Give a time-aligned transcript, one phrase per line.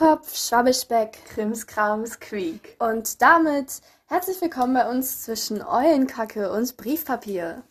[0.00, 2.74] Schwachkopf, Schwabbelspeck Krimskrams Quiek.
[2.78, 7.62] und damit herzlich willkommen bei uns zwischen Eulenkacke und Briefpapier.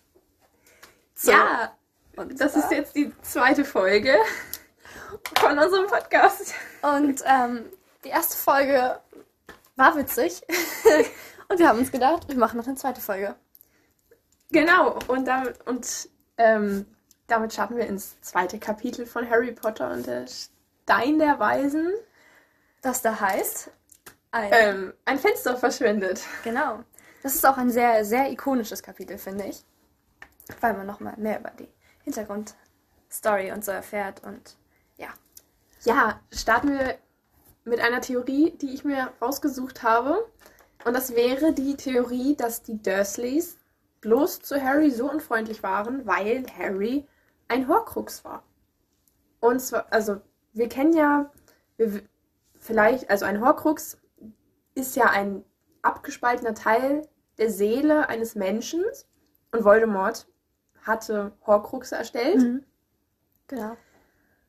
[1.15, 1.75] So, Ja,
[2.17, 4.15] und das ist jetzt die zweite Folge
[5.39, 6.53] von unserem Podcast.
[6.83, 7.65] Und ähm,
[8.03, 8.99] die erste Folge
[9.75, 10.43] war witzig.
[11.49, 13.33] und wir haben uns gedacht, wir machen noch eine zweite Folge.
[14.51, 16.85] Genau, und damit, und, ähm,
[17.25, 21.91] damit starten wir ins zweite Kapitel von Harry Potter und der Stein der Weisen.
[22.81, 23.71] Das da heißt.
[24.31, 26.21] Ein, Ähm, ein Fenster verschwindet.
[26.43, 26.83] Genau.
[27.23, 29.65] Das ist auch ein sehr, sehr ikonisches Kapitel, finde ich.
[30.61, 31.67] Weil man nochmal mehr über die
[32.03, 34.57] Hintergrundstory und so erfährt und
[34.97, 35.09] ja.
[35.83, 36.97] Ja, starten wir
[37.65, 40.27] mit einer Theorie, die ich mir rausgesucht habe.
[40.85, 43.57] Und das wäre die Theorie, dass die Dursleys
[44.01, 47.05] bloß zu Harry so unfreundlich waren, weil Harry
[47.47, 48.43] ein Horcrux war.
[49.39, 50.21] Und zwar, also,
[50.53, 51.31] wir kennen ja,
[51.77, 52.01] wir,
[52.59, 53.97] vielleicht, also ein Horcrux
[54.75, 55.43] ist ja ein
[55.81, 57.07] abgespaltener Teil
[57.37, 58.83] der Seele eines Menschen.
[59.51, 60.27] Und Voldemort
[60.83, 62.37] hatte Horcruxe erstellt.
[62.37, 62.63] Mhm.
[63.47, 63.75] Genau.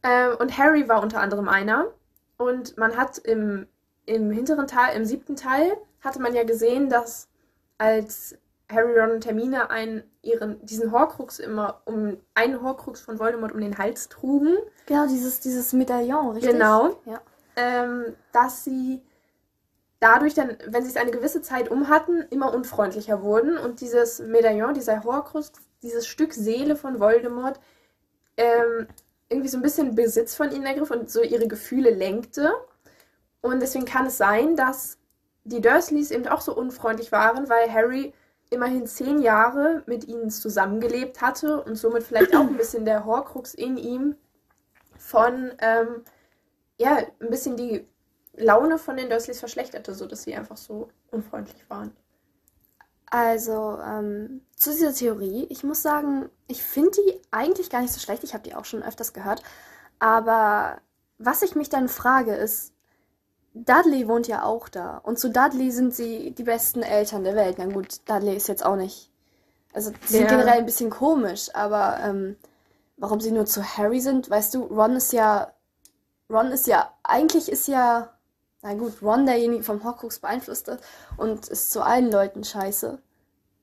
[0.02, 1.86] Ähm, und Harry war unter anderem einer.
[2.36, 3.66] Und man hat im,
[4.06, 7.28] im hinteren Teil, im siebten Teil, hatte man ja gesehen, dass
[7.78, 8.36] als
[8.70, 13.60] Harry, Ron und Hermine einen, ihren, diesen Horcrux immer um einen Horcrux von Voldemort um
[13.60, 16.52] den Hals trugen, Genau, dieses, dieses Medaillon, richtig?
[16.52, 17.00] Genau.
[17.04, 17.20] Ja.
[17.56, 19.02] Ähm, dass sie
[20.00, 24.18] dadurch dann, wenn sie es eine gewisse Zeit um hatten, immer unfreundlicher wurden und dieses
[24.18, 27.60] Medaillon, dieser Horcrux, dieses Stück Seele von Voldemort,
[28.36, 28.88] ähm,
[29.28, 32.52] irgendwie so ein bisschen Besitz von ihnen ergriff und so ihre Gefühle lenkte.
[33.42, 34.98] Und deswegen kann es sein, dass
[35.44, 38.12] die Dursleys eben auch so unfreundlich waren, weil Harry
[38.50, 43.54] immerhin zehn Jahre mit ihnen zusammengelebt hatte und somit vielleicht auch ein bisschen der Horcrux
[43.54, 44.16] in ihm
[44.98, 46.02] von, ähm,
[46.80, 47.86] ja, ein bisschen die
[48.34, 51.94] Laune von den Dursleys verschlechterte, sodass sie einfach so unfreundlich waren.
[53.10, 58.00] Also, ähm, zu dieser Theorie, ich muss sagen, ich finde die eigentlich gar nicht so
[58.00, 58.22] schlecht.
[58.24, 59.42] Ich habe die auch schon öfters gehört.
[59.98, 60.80] Aber
[61.18, 62.72] was ich mich dann frage, ist,
[63.54, 64.98] Dudley wohnt ja auch da.
[64.98, 67.56] Und zu Dudley sind sie die besten Eltern der Welt.
[67.58, 69.10] Na gut, Dudley ist jetzt auch nicht.
[69.72, 70.30] Also, sie sind Ja.
[70.30, 72.36] generell ein bisschen komisch, aber ähm,
[72.96, 75.52] warum sie nur zu Harry sind, weißt du, Ron ist ja.
[76.30, 76.92] Ron ist ja.
[77.02, 78.12] Eigentlich ist ja.
[78.62, 80.82] Na gut, Ron derjenige vom Horcrux beeinflusst ist
[81.16, 82.98] und ist zu allen Leuten scheiße.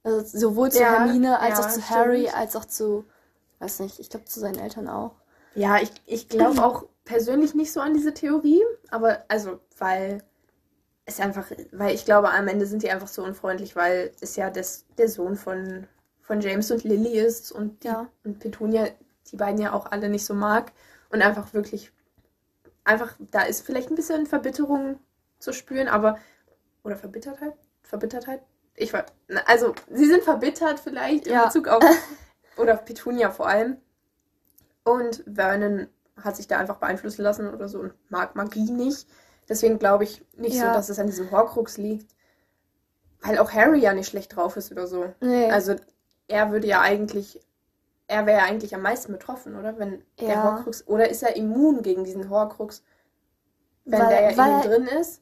[0.04, 1.90] Also sowohl zu Ja, Hermine als ja, auch zu stimmt.
[1.92, 3.06] Harry, als auch zu,
[3.60, 5.12] weiß nicht, ich glaube zu seinen Eltern auch.
[5.54, 10.24] Ja, ich, ich glaube auch persönlich nicht so an diese Theorie, aber also, weil
[11.06, 14.50] es einfach, weil ich glaube, am Ende sind die einfach so unfreundlich, weil es ja
[14.50, 15.88] das, der Sohn von,
[16.22, 18.08] von James und Lily ist und, die, Ja.
[18.24, 18.88] und Petunia
[19.32, 20.72] die beiden ja auch alle nicht so mag
[21.10, 21.92] und einfach wirklich,
[22.88, 25.00] einfach, da ist vielleicht ein bisschen Verbitterung
[25.40, 26.18] zu spüren, aber,
[26.84, 27.54] oder Verbittertheit?
[27.84, 28.42] Verbittertheit?
[28.76, 29.06] Ich war,
[29.46, 31.46] also, sie sind verbittert vielleicht in Ja.
[31.46, 31.84] Bezug auf,
[32.58, 33.78] oder auf Petunia vor allem.
[34.84, 35.88] Und Vernon
[36.22, 39.08] hat sich da einfach beeinflussen lassen oder so und mag Magie nicht.
[39.50, 40.68] Deswegen glaube ich nicht Ja.
[40.68, 42.16] so, dass es an diesem Horcrux liegt.
[43.22, 45.14] Weil auch Harry ja nicht schlecht drauf ist oder so.
[45.22, 45.50] Nee.
[45.52, 45.76] Also
[46.28, 47.40] er würde ja eigentlich,
[48.08, 49.78] er wäre ja eigentlich am meisten betroffen, oder?
[49.78, 50.44] Wenn der Ja.
[50.44, 52.84] Horcrux, oder ist er immun gegen diesen Horcrux,
[53.86, 55.22] wenn Weil- der ja weil in ihm drin ist?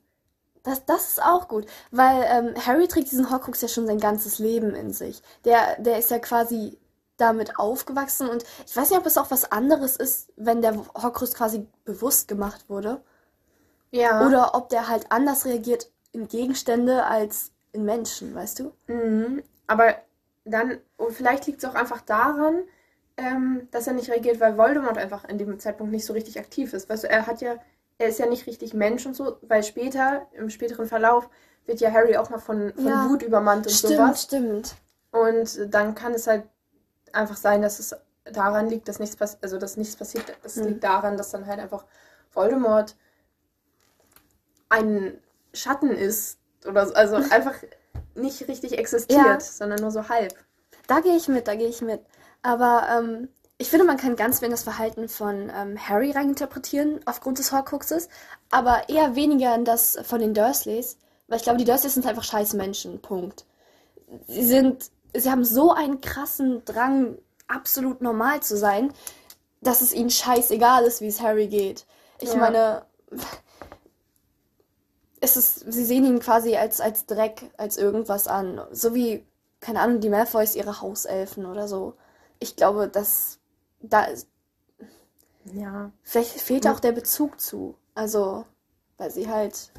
[0.63, 4.39] Das, das ist auch gut, weil ähm, Harry trägt diesen Horcrux ja schon sein ganzes
[4.39, 5.21] Leben in sich.
[5.45, 6.79] Der, der ist ja quasi
[7.17, 11.33] damit aufgewachsen und ich weiß nicht, ob es auch was anderes ist, wenn der Horcrux
[11.35, 13.01] quasi bewusst gemacht wurde.
[13.91, 14.25] Ja.
[14.25, 18.73] Oder ob der halt anders reagiert in Gegenstände als in Menschen, weißt du?
[18.87, 19.43] Mhm.
[19.67, 19.95] Aber
[20.45, 22.63] dann, und vielleicht liegt es auch einfach daran,
[23.17, 26.73] ähm, dass er nicht reagiert, weil Voldemort einfach in dem Zeitpunkt nicht so richtig aktiv
[26.73, 26.89] ist.
[26.89, 27.55] Weißt du, er hat ja,
[27.97, 31.29] er ist ja nicht richtig Mensch und so, weil später, im späteren Verlauf,
[31.65, 33.09] wird ja Harry auch noch von, von Ja.
[33.09, 34.23] Wut übermannt und Stimmt, sowas.
[34.23, 34.75] stimmt.
[35.11, 36.43] Und dann kann es halt
[37.13, 37.95] einfach sein, dass es
[38.25, 40.25] daran liegt, dass nichts passiert, also dass nichts passiert.
[40.43, 40.67] Es Hm.
[40.67, 41.85] liegt daran, dass dann halt einfach
[42.33, 42.95] Voldemort
[44.69, 45.17] ein
[45.53, 47.55] Schatten ist oder so, also einfach
[48.15, 49.39] nicht richtig existiert, Ja.
[49.39, 50.33] sondern nur so halb.
[50.87, 52.01] Da gehe ich mit, da gehe ich mit.
[52.45, 57.39] Aber ähm, ich finde, man kann ganz wenig das Verhalten von ähm, Harry reininterpretieren aufgrund
[57.39, 58.07] des Horcruxes,
[58.51, 60.97] aber eher weniger in das von den Dursleys,
[61.27, 63.01] weil ich glaube, die Dursleys sind einfach scheiß Menschen.
[63.01, 63.45] Punkt.
[64.27, 68.93] Sie sind, sie haben so einen krassen Drang, absolut normal zu sein,
[69.61, 71.87] dass es ihnen scheißegal ist, wie es Harry geht.
[72.19, 72.35] Ich Ja.
[72.35, 72.85] meine,
[75.19, 78.61] es ist, sie sehen ihn quasi als, als Dreck, als irgendwas an.
[78.71, 79.25] So wie,
[79.61, 81.95] keine Ahnung, die Malfoys ihre Hauselfen oder so.
[82.39, 83.39] Ich glaube, dass
[83.81, 84.27] da ist,
[85.45, 85.91] Ja.
[86.03, 86.73] vielleicht fehlt Ja.
[86.73, 87.77] auch der Bezug zu.
[87.93, 88.45] Also,
[88.97, 89.71] weil sie halt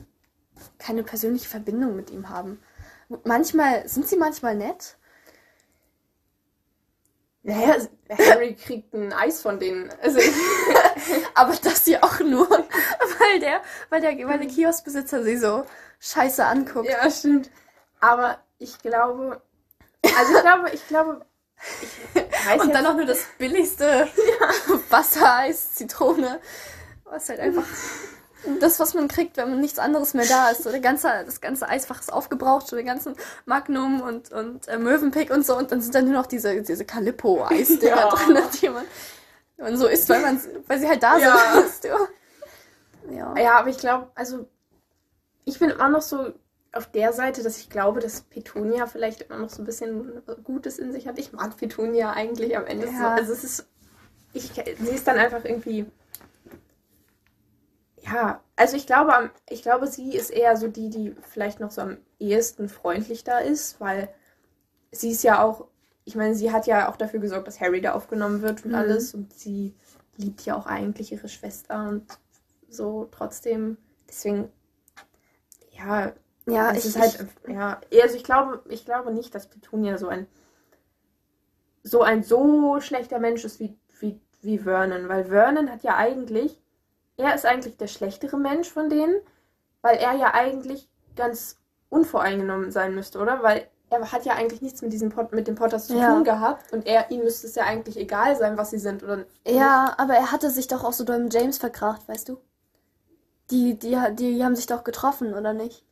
[0.79, 2.61] keine persönliche Verbindung mit ihm haben.
[3.25, 4.97] Manchmal sind sie manchmal nett.
[7.43, 7.77] Naja,
[8.11, 9.91] Harry kriegt ein Eis von denen.
[10.03, 10.19] Also,
[11.35, 15.65] aber das sie auch nur, weil der, weil der, weil der Kioskbesitzer sie so
[16.01, 16.89] scheiße anguckt.
[16.89, 17.51] Ja, stimmt.
[18.01, 19.41] Aber ich glaube,
[20.03, 21.26] also ich glaube, ich glaube,
[22.61, 23.85] und dann auch nur das billigste
[24.41, 24.81] ja.
[24.91, 26.41] Wassereis, Zitrone,
[27.05, 27.65] was halt einfach
[28.61, 30.63] das, was man kriegt, wenn man nichts anderes mehr da ist.
[30.63, 34.79] So der ganze, das ganze Eisfach ist aufgebraucht, schon den ganzen Magnum und, und äh,
[34.79, 35.57] Möwenpick und so.
[35.57, 38.09] Und dann sind da nur noch diese, diese Calippo-Eisdinger ja.
[38.09, 38.85] drin, die man,
[39.59, 41.63] man so isst, weil, man, weil sie halt da ja.
[41.63, 41.93] sind.
[43.09, 43.39] Ja.
[43.39, 44.49] ja, aber ich glaube, also
[45.45, 46.33] ich bin immer noch so
[46.77, 50.79] auf der Seite, dass ich glaube, dass Petunia vielleicht immer noch so ein bisschen Gutes
[50.79, 51.19] in sich hat.
[51.19, 52.93] Ich mag Petunia eigentlich am Ende ja.
[52.93, 53.05] so.
[53.05, 53.69] Also es ist,
[54.33, 55.87] ich, sie ist dann einfach irgendwie
[58.07, 61.81] ja, also ich glaube, ich glaube, sie ist eher so die, die vielleicht noch so
[61.83, 64.09] am ehesten freundlich da ist, weil
[64.93, 65.67] sie ist ja auch,
[66.05, 68.77] ich meine, sie hat ja auch dafür gesorgt, dass Harry da aufgenommen wird und mhm.
[68.77, 69.75] alles und sie
[70.17, 72.07] liebt ja auch eigentlich ihre Schwester und
[72.69, 73.77] so trotzdem.
[74.09, 74.51] Deswegen,
[75.73, 76.13] ja,
[76.47, 79.99] ja, es ich, ist halt, ich, ja, also ich glaube, ich glaube nicht, dass Petunia
[79.99, 80.27] so ein
[81.83, 86.61] so ein so schlechter Mensch ist wie, wie, wie Vernon, weil Vernon hat ja eigentlich
[87.17, 89.15] er ist eigentlich der schlechtere Mensch von denen,
[89.83, 91.59] weil er ja eigentlich ganz
[91.89, 93.43] unvoreingenommen sein müsste, oder?
[93.43, 96.13] Weil er hat ja eigentlich nichts mit diesem Pot mit den Potters zu ja.
[96.13, 99.25] tun gehabt und er ihm müsste es ja eigentlich egal sein, was sie sind oder
[99.47, 102.39] Ja, aber er hatte sich doch auch so mit James verkracht, weißt du?
[103.51, 105.85] Die, die, die haben sich doch getroffen, oder nicht?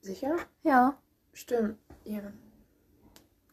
[0.00, 0.36] Sicher?
[0.62, 0.94] Ja.
[1.32, 1.78] Stimmt.
[2.04, 2.20] Ja.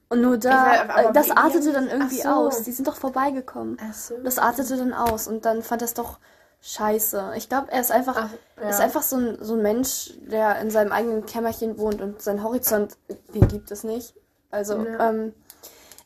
[0.09, 2.29] Und nur da, weiß, das artete dann irgendwie so.
[2.29, 2.61] aus.
[2.63, 3.77] Die sind doch vorbeigekommen.
[3.81, 4.15] Ach so.
[4.23, 6.19] Das artete dann aus und dann fand es doch
[6.61, 7.33] scheiße.
[7.35, 8.29] Ich glaube, er ist einfach, Ach,
[8.61, 8.69] ja.
[8.69, 12.43] ist einfach so ein, so ein Mensch, der in seinem eigenen Kämmerchen wohnt und sein
[12.43, 12.97] Horizont,
[13.33, 14.13] den gibt es nicht.
[14.51, 15.09] Also, ja.
[15.09, 15.33] ähm,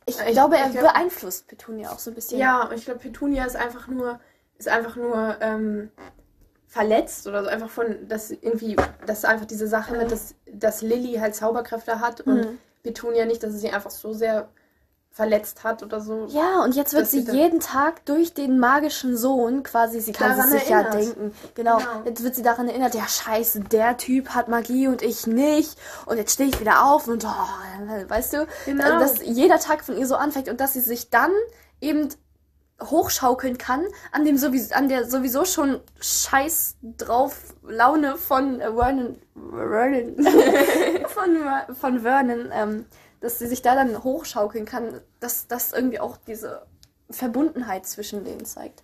[0.06, 2.40] ich, ich, glaube, er ich glaub, beeinflusst Petunia auch so ein bisschen.
[2.40, 4.22] Ja, ich glaube, Petunia ist einfach nur,
[4.58, 5.92] ist einfach nur ähm,
[6.68, 8.76] verletzt oder so einfach von, dass irgendwie,
[9.06, 12.58] dass einfach diese Sache mit, dass, dass Lilly halt Zauberkräfte hat und mhm
[13.16, 14.50] ja nicht, dass es sie einfach so sehr
[15.12, 16.28] verletzt hat oder so.
[16.28, 20.70] Ja, und jetzt wird sie jeden Tag durch den magischen Sohn quasi, sie kann sich
[20.70, 20.94] erinnert.
[20.94, 21.32] ja denken.
[21.56, 25.26] Genau, genau, Jetzt wird sie daran erinnert, ja scheiße, der Typ hat Magie und ich
[25.26, 25.76] nicht.
[26.06, 29.00] Und jetzt stehe ich wieder auf und oh, weißt du, genau.
[29.00, 31.32] dass jeder Tag von ihr so anfängt und dass sie sich dann
[31.82, 32.10] eben
[32.82, 39.20] hochschaukeln kann an dem sowieso an der sowieso schon scheiß drauf Laune von äh, Vernon
[39.34, 40.16] Vernon
[41.08, 42.86] von von Vernon ähm,
[43.20, 46.68] dass sie sich da dann hochschaukeln kann dass das irgendwie auch diese
[47.10, 48.84] Verbundenheit zwischen denen zeigt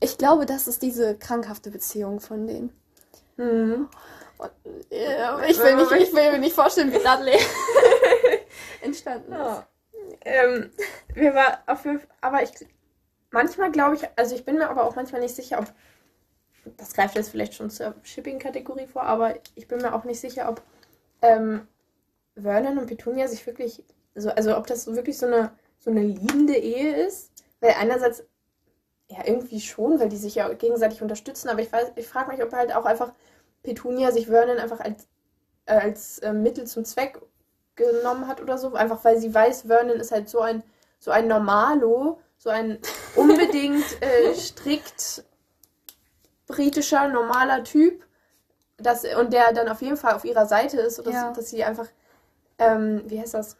[0.00, 2.72] ich glaube das ist diese krankhafte Beziehung von denen
[3.36, 3.88] mhm.
[4.38, 4.50] Und,
[4.90, 7.38] äh, ich will nicht ich will mir nicht vorstellen wie Dudley
[8.80, 9.66] entstanden ist ja.
[10.24, 10.70] ähm,
[11.12, 11.84] wir war auf,
[12.22, 12.50] aber ich
[13.32, 15.66] manchmal glaube ich, also ich bin mir aber auch manchmal nicht sicher, ob,
[16.76, 20.48] das greift jetzt vielleicht schon zur Shipping-Kategorie vor, aber ich bin mir auch nicht sicher,
[20.48, 20.62] ob
[21.22, 21.66] ähm,
[22.36, 23.82] Vernon und Petunia sich wirklich,
[24.14, 27.32] so, also ob das wirklich so eine, so eine liebende Ehe ist.
[27.60, 28.24] Weil einerseits,
[29.08, 32.52] ja, irgendwie schon, weil die sich ja gegenseitig unterstützen, aber ich, ich frage mich, ob
[32.52, 33.12] halt auch einfach
[33.62, 35.06] Petunia sich Vernon einfach als,
[35.66, 37.20] äh, als äh, Mittel zum Zweck
[37.76, 40.62] genommen hat oder so, einfach weil sie weiß, Vernon ist halt so ein,
[40.98, 42.78] so ein Normalo, so ein
[43.14, 45.24] unbedingt äh, strikt
[46.48, 48.04] britischer, normaler Typ.
[48.78, 51.32] Das, und der dann auf jeden Fall auf ihrer Seite ist, oder ja.
[51.32, 51.86] dass sie einfach,
[52.58, 53.56] ähm, wie heißt das?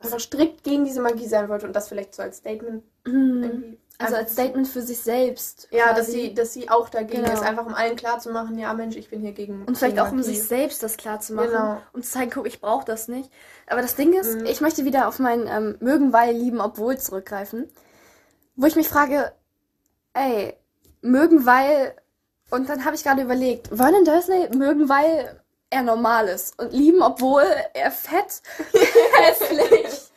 [0.00, 3.76] Einfach strikt gegen diese Magie sein wollte und das vielleicht so als Statement mhm.
[3.98, 5.66] also als Statement für sich selbst.
[5.72, 7.34] Ja, dass sie, dass sie auch dagegen genau.
[7.34, 9.64] ist, einfach um allen klarzumachen, ja Mensch, ich bin hier gegen.
[9.64, 11.50] Und vielleicht auch um sich selbst das klarzumachen.
[11.50, 11.80] Genau.
[11.92, 13.28] Um zu zeigen, guck, ich brauche das nicht.
[13.66, 14.46] Aber das Ding ist, mhm.
[14.46, 17.68] ich möchte wieder auf mein ähm, Mögen, weil, lieben, obwohl zurückgreifen.
[18.54, 19.32] Wo ich mich frage,
[20.14, 20.54] ey,
[21.00, 21.94] mögen, weil.
[22.50, 25.40] Und dann habe ich gerade überlegt, Vernon Dursley mögen, weil
[25.70, 26.58] er normal ist.
[26.58, 27.44] Und lieben, obwohl
[27.74, 28.42] er fett,
[29.22, 30.10] hässlich,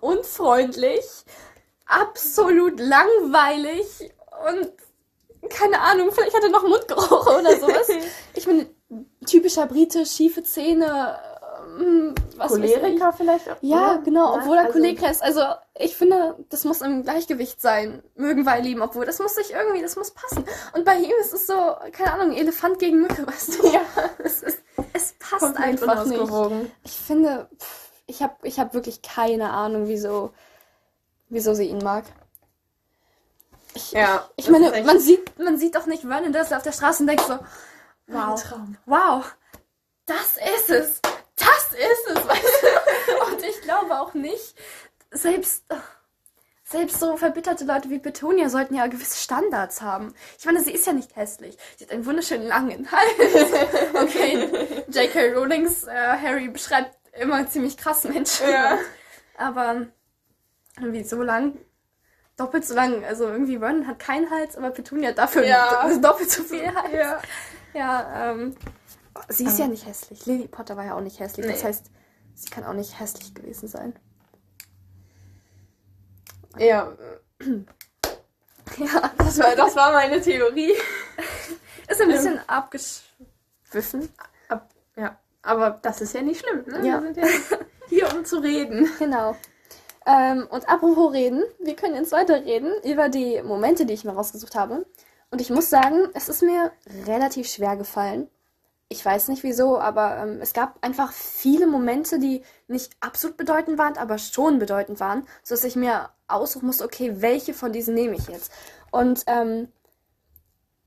[0.00, 1.04] unfreundlich
[1.86, 4.12] absolut langweilig
[4.48, 4.72] und
[5.48, 7.88] keine Ahnung, vielleicht hat er noch Mundgeruch oder sowas.
[8.34, 8.66] ich bin
[9.24, 11.18] typischer Brite, schiefe Zähne,
[12.36, 13.56] was Choleriker vielleicht auch?
[13.60, 14.02] Ja, oder?
[14.02, 15.22] genau, obwohl er also, Choleriker ist.
[15.22, 15.42] Also
[15.78, 18.02] ich finde, das muss im Gleichgewicht sein.
[18.14, 20.44] Mögen wir lieben, obwohl das muss sich irgendwie, das muss passen.
[20.74, 23.68] Und bei ihm ist es so, keine Ahnung, Elefant gegen Mücke, weißt du?
[23.68, 23.80] Ja.
[24.18, 24.60] Es, ist,
[24.92, 26.70] es passt Komplett einfach nicht.
[26.84, 30.32] Ich finde, pff, ich habe ich hab wirklich keine Ahnung, wieso
[31.28, 32.04] wieso sie ihn mag.
[33.74, 36.62] Ich, Ja, ich das meine, echt- man sieht, man sieht doch nicht Vernon Dursley auf
[36.62, 37.38] der Straße und denkt so,
[38.06, 38.42] wow,
[38.86, 39.24] wow,
[40.06, 41.00] das ist es.
[41.38, 43.32] Das ist es, weißt du?
[43.34, 44.54] Und ich glaube auch nicht,
[45.10, 45.64] selbst,
[46.64, 50.14] selbst so verbitterte Leute wie Petunia sollten ja gewisse Standards haben.
[50.38, 51.56] Ich meine, sie ist ja nicht hässlich.
[51.76, 53.52] Sie hat einen wunderschönen langen Hals.
[53.94, 54.48] Okay,
[54.88, 55.32] J.K.
[55.34, 58.48] Rowlings äh, Harry beschreibt immer ziemlich krass Menschen.
[58.50, 58.78] Ja.
[59.38, 59.86] Aber
[60.78, 61.56] irgendwie so lang,
[62.36, 63.04] doppelt so lang.
[63.04, 65.88] Also irgendwie Vernon hat keinen Hals, aber Petunia hat dafür Ja.
[65.88, 66.92] do- doppelt so viel Hals.
[66.92, 67.22] Ja.
[67.74, 68.56] Ja, ähm,
[69.28, 69.58] sie ist Ähm.
[69.60, 70.26] ja nicht hässlich.
[70.26, 71.46] Lily Potter war ja auch nicht hässlich.
[71.46, 71.68] Das Nee.
[71.68, 71.86] heißt,
[72.34, 73.94] sie kann auch nicht hässlich gewesen sein.
[76.58, 76.92] Ja,
[78.78, 80.72] Ja, das war, das war meine Theorie.
[81.88, 84.08] ist ein bisschen abgeschwiffen.
[84.48, 86.86] Ab, ja, aber das ist ja nicht schlimm, ne?
[86.86, 87.02] Ja.
[87.02, 87.26] Wir sind ja
[87.88, 88.90] hier, um zu reden.
[88.98, 89.36] Genau.
[90.04, 94.54] Ähm, und apropos reden, wir können jetzt weiterreden über die Momente, die ich mir rausgesucht
[94.54, 94.86] habe.
[95.30, 96.70] Und ich muss sagen, es ist mir
[97.06, 98.28] relativ schwer gefallen.
[98.88, 103.78] Ich weiß nicht wieso, aber ähm, es gab einfach viele Momente, die nicht absolut bedeutend
[103.78, 108.14] waren, aber schon bedeutend waren, sodass ich mir aussuchen musste, okay, welche von diesen nehme
[108.14, 108.52] ich jetzt?
[108.92, 109.68] Und ähm,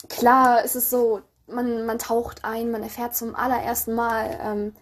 [0.08, 4.74] klar ist es so, man, man taucht ein, man erfährt zum allerersten Mal, ähm,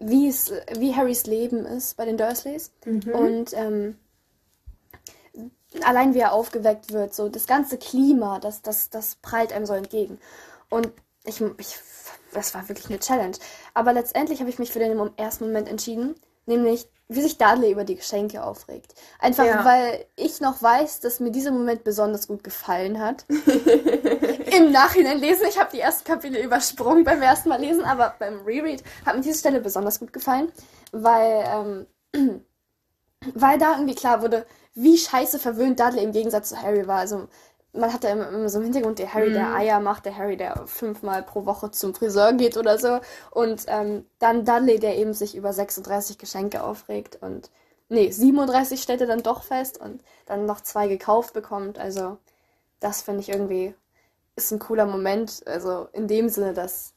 [0.00, 2.72] wie es, wie Harrys Leben ist bei den Dursleys.
[3.12, 3.98] Und ähm,
[5.84, 9.74] allein wie er aufgeweckt wird, so das ganze Klima, das, das, das prallt einem so
[9.74, 10.18] entgegen.
[10.70, 10.90] Und
[11.24, 11.78] ich, ich,
[12.32, 13.36] das war wirklich eine Challenge.
[13.74, 16.14] Aber letztendlich habe ich mich für den ersten Moment entschieden,
[16.46, 18.94] nämlich wie sich Dudley über die Geschenke aufregt.
[19.18, 19.64] Einfach Ja.
[19.64, 23.24] weil ich noch weiß, dass mir dieser Moment besonders gut gefallen hat.
[24.56, 28.40] Im Nachhinein lesen, ich habe die ersten Kapitel übersprungen beim ersten Mal lesen, aber beim
[28.44, 30.52] Reread hat mir diese Stelle besonders gut gefallen,
[30.92, 32.42] weil ähm,
[33.34, 36.98] weil da irgendwie klar wurde, wie scheiße verwöhnt Dudley im Gegensatz zu Harry war.
[36.98, 37.28] Also
[37.78, 40.66] man hat ja immer, so im Hintergrund der Harry, der Eier macht, der Harry, der
[40.66, 43.00] fünfmal pro Woche zum Friseur geht oder so.
[43.30, 47.50] Und ähm, dann Dudley, der eben sich über 36 Geschenke aufregt und
[47.88, 51.78] nee, 37 stellt er dann doch fest und dann noch zwei gekauft bekommt.
[51.78, 52.18] Also
[52.80, 53.74] das finde ich irgendwie
[54.36, 55.42] ist ein cooler Moment.
[55.46, 56.92] Also in dem Sinne, dass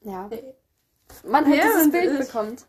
[0.00, 0.30] ja,
[1.24, 2.66] man halt Ja, dieses Bild ich- bekommt.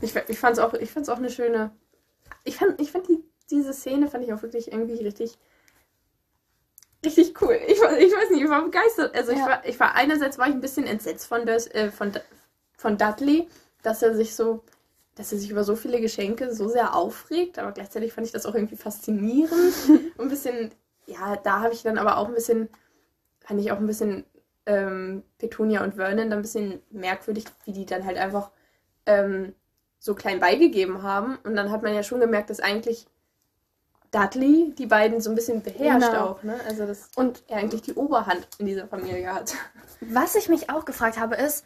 [0.00, 1.70] Ich, ich fand's auch, ich fand's auch eine schöne.
[2.44, 5.38] Ich fand, ich fand die, diese Szene fand ich auch wirklich irgendwie richtig,
[7.16, 7.58] richtig cool.
[7.66, 9.14] Ich, war, ich weiß nicht, ich war begeistert.
[9.14, 9.46] Also ich Ja.
[9.46, 12.12] war, ich war einerseits war ich ein bisschen entsetzt von das, äh, von,
[12.76, 13.48] von Dudley,
[13.82, 14.62] dass er sich so,
[15.14, 18.46] dass er sich über so viele Geschenke so sehr aufregt, aber gleichzeitig fand ich das
[18.46, 19.74] auch irgendwie faszinierend.
[20.16, 20.70] Und ein bisschen,
[21.06, 22.68] ja, da habe ich dann aber auch ein bisschen,
[23.40, 24.24] fand ich auch ein bisschen
[24.66, 28.50] ähm, Petunia und Vernon dann ein bisschen merkwürdig, wie die dann halt einfach
[29.06, 29.54] ähm,
[29.98, 31.38] so klein beigegeben haben.
[31.44, 33.06] Und dann hat man ja schon gemerkt, dass eigentlich
[34.10, 36.24] Dudley die beiden so ein bisschen beherrscht Genau.
[36.26, 36.58] auch, ne?
[36.68, 39.54] Also dass Und er eigentlich die Oberhand in dieser Familie hat.
[40.00, 41.64] Was ich mich auch gefragt habe, ist,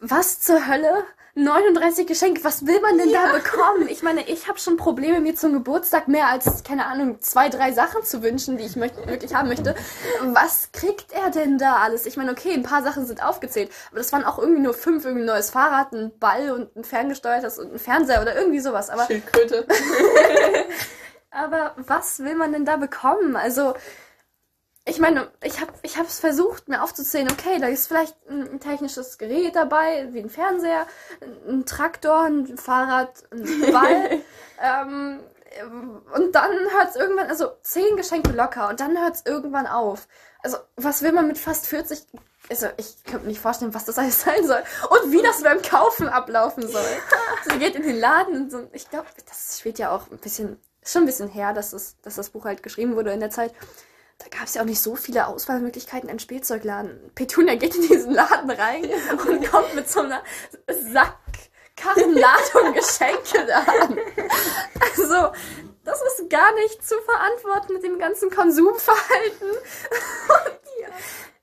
[0.00, 1.04] was zur Hölle?
[1.34, 3.86] 39 Geschenke, was will man denn da bekommen?
[3.88, 7.70] Ich meine, ich habe schon Probleme, mir zum Geburtstag mehr als, keine Ahnung, zwei, drei
[7.70, 9.76] Sachen zu wünschen, die ich möcht wirklich haben möchte.
[10.32, 12.06] Was kriegt er denn da alles?
[12.06, 15.04] Ich meine, okay, ein paar Sachen sind aufgezählt, aber das waren auch irgendwie nur fünf,
[15.04, 18.90] irgendwie ein neues Fahrrad, ein Ball und ein ferngesteuertes und ein Fernseher oder irgendwie sowas.
[18.90, 19.64] Aber Schildkröte.
[21.30, 23.36] aber was will man denn da bekommen?
[23.36, 23.74] Also,
[24.84, 29.18] ich meine, ich habe ich es versucht, mir aufzuzählen, okay, da ist vielleicht ein, technisches
[29.18, 30.86] Gerät dabei, wie ein Fernseher,
[31.46, 34.20] ein, Traktor, ein Fahrrad, ein Ball.
[34.60, 35.20] ähm,
[36.14, 40.08] und dann hört es irgendwann, also zehn Geschenke locker und dann hört es irgendwann auf.
[40.42, 42.06] Also, was will man mit fast 40?
[42.50, 44.62] Also, ich könnte mir nicht vorstellen, was das alles sein soll.
[44.90, 46.82] Und wie das beim Kaufen ablaufen soll.
[47.38, 48.68] Also, sie geht in den Laden und so.
[48.72, 51.96] Ich glaube, das spielt ja auch ein bisschen, ist schon ein bisschen her, dass das,
[52.00, 53.52] dass das Buch halt geschrieben wurde in der Zeit.
[54.16, 57.10] Da gab es ja auch nicht so viele Auswahlmöglichkeiten in Spielzeugladen.
[57.14, 60.22] Petunia geht in diesen Laden rein und kommt mit so einer
[60.66, 63.98] Sackkarrenladung Geschenke da an.
[64.80, 65.32] Also,
[65.84, 69.48] das ist gar nicht zu verantworten mit dem ganzen Konsumverhalten.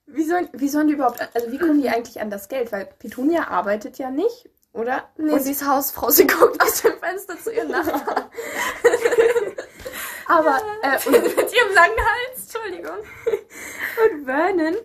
[0.06, 2.72] Wie sollen, wie sollen die überhaupt, also wie kommen die eigentlich an das Geld?
[2.72, 5.08] Weil Petunia arbeitet ja nicht, oder?
[5.16, 8.24] Nee, Und- sie ist Hausfrau, sie guckt aus dem Fenster zu ihren Nachbarn.
[10.28, 12.98] aber, äh, und, mit ihrem langen Hals, Entschuldigung.
[14.04, 14.76] und Vernon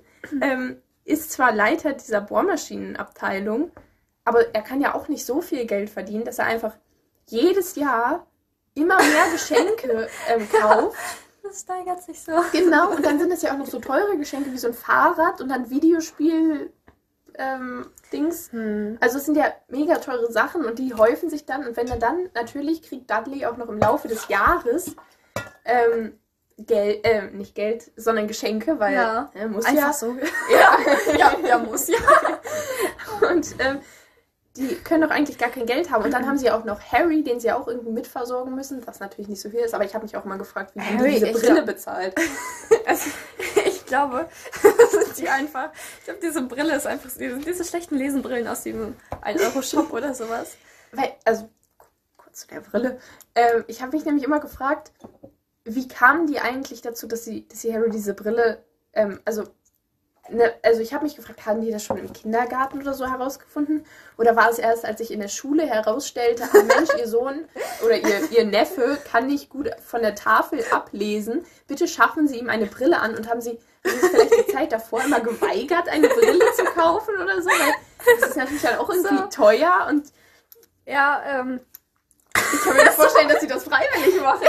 [0.41, 3.71] ähm, ist zwar Leiter dieser Bohrmaschinenabteilung,
[4.23, 6.73] aber er kann ja auch nicht so viel Geld verdienen, dass er einfach
[7.27, 8.27] jedes Jahr
[8.75, 10.97] immer mehr Geschenke ähm, kauft.
[11.43, 12.31] Das steigert sich so.
[12.51, 15.41] Genau, und dann sind es ja auch noch so teure Geschenke wie so ein Fahrrad
[15.41, 16.71] und dann Videospiel.
[17.37, 18.51] Ähm, Dings.
[18.51, 18.97] Hm.
[18.99, 21.65] Also es sind ja mega teure Sachen und die häufen sich dann.
[21.65, 24.95] Und wenn er dann, natürlich kriegt Dudley auch noch im Laufe des Jahres
[25.65, 26.17] ähm,
[26.57, 29.93] Geld, äh, nicht Geld, sondern Geschenke, weil Ja, er muss Einfach ja.
[29.93, 30.15] so.
[30.51, 30.77] Ja.
[31.17, 31.97] ja, ja, muss ja.
[33.29, 33.79] Und ähm,
[34.57, 36.03] die können doch eigentlich gar kein Geld haben.
[36.03, 39.29] Und dann haben sie auch noch Harry, den sie auch irgendwie mitversorgen müssen, was natürlich
[39.29, 39.73] nicht so viel ist.
[39.73, 42.15] Aber ich habe mich auch mal gefragt, wie haben Harry, die diese Brille glaub- bezahlt.
[42.85, 43.09] Also,
[43.91, 44.29] glaube,
[44.63, 45.69] das sind die einfach.
[45.99, 50.55] Ich glaube, diese Brille ist einfach diese, diese schlechten Lesenbrillen aus dem 1-Euro-Shop oder sowas.
[50.93, 51.49] Weil, also,
[52.17, 52.99] kurz zu der Brille.
[53.35, 54.91] Ähm, ich habe mich nämlich immer gefragt,
[55.65, 59.43] wie kamen die eigentlich dazu, dass sie, dass sie Harry diese Brille, ähm, also,
[60.29, 63.85] ne, also ich habe mich gefragt, haben die das schon im Kindergarten oder so herausgefunden?
[64.17, 67.45] Oder war es erst, als sich in der Schule herausstellte, ah, Mensch, ihr Sohn
[67.85, 72.49] oder ihr, ihr Neffe kann nicht gut von der Tafel ablesen, bitte schaffen Sie ihm
[72.49, 76.63] eine Brille an und haben Sie vielleicht die Zeit davor immer geweigert, eine Brille zu
[76.65, 77.49] kaufen oder so?
[77.49, 77.73] Weil
[78.19, 79.25] das ist natürlich dann auch irgendwie So.
[79.27, 80.07] teuer und
[80.85, 81.59] Ja, ähm,
[82.35, 84.45] ich kann mir nicht vorstellen, dass sie das freiwillig machen.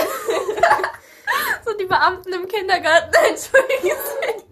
[1.65, 4.43] so die Beamten im Kindergarten, entschuldigen Sie.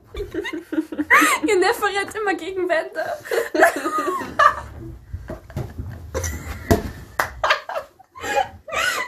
[1.47, 3.05] Ihr Neffe rennt immer gegen Wände.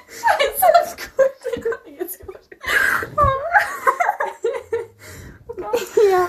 [0.09, 1.87] Scheiße, ist gut.
[1.99, 2.39] Jetzt gut.
[6.11, 6.29] Ja.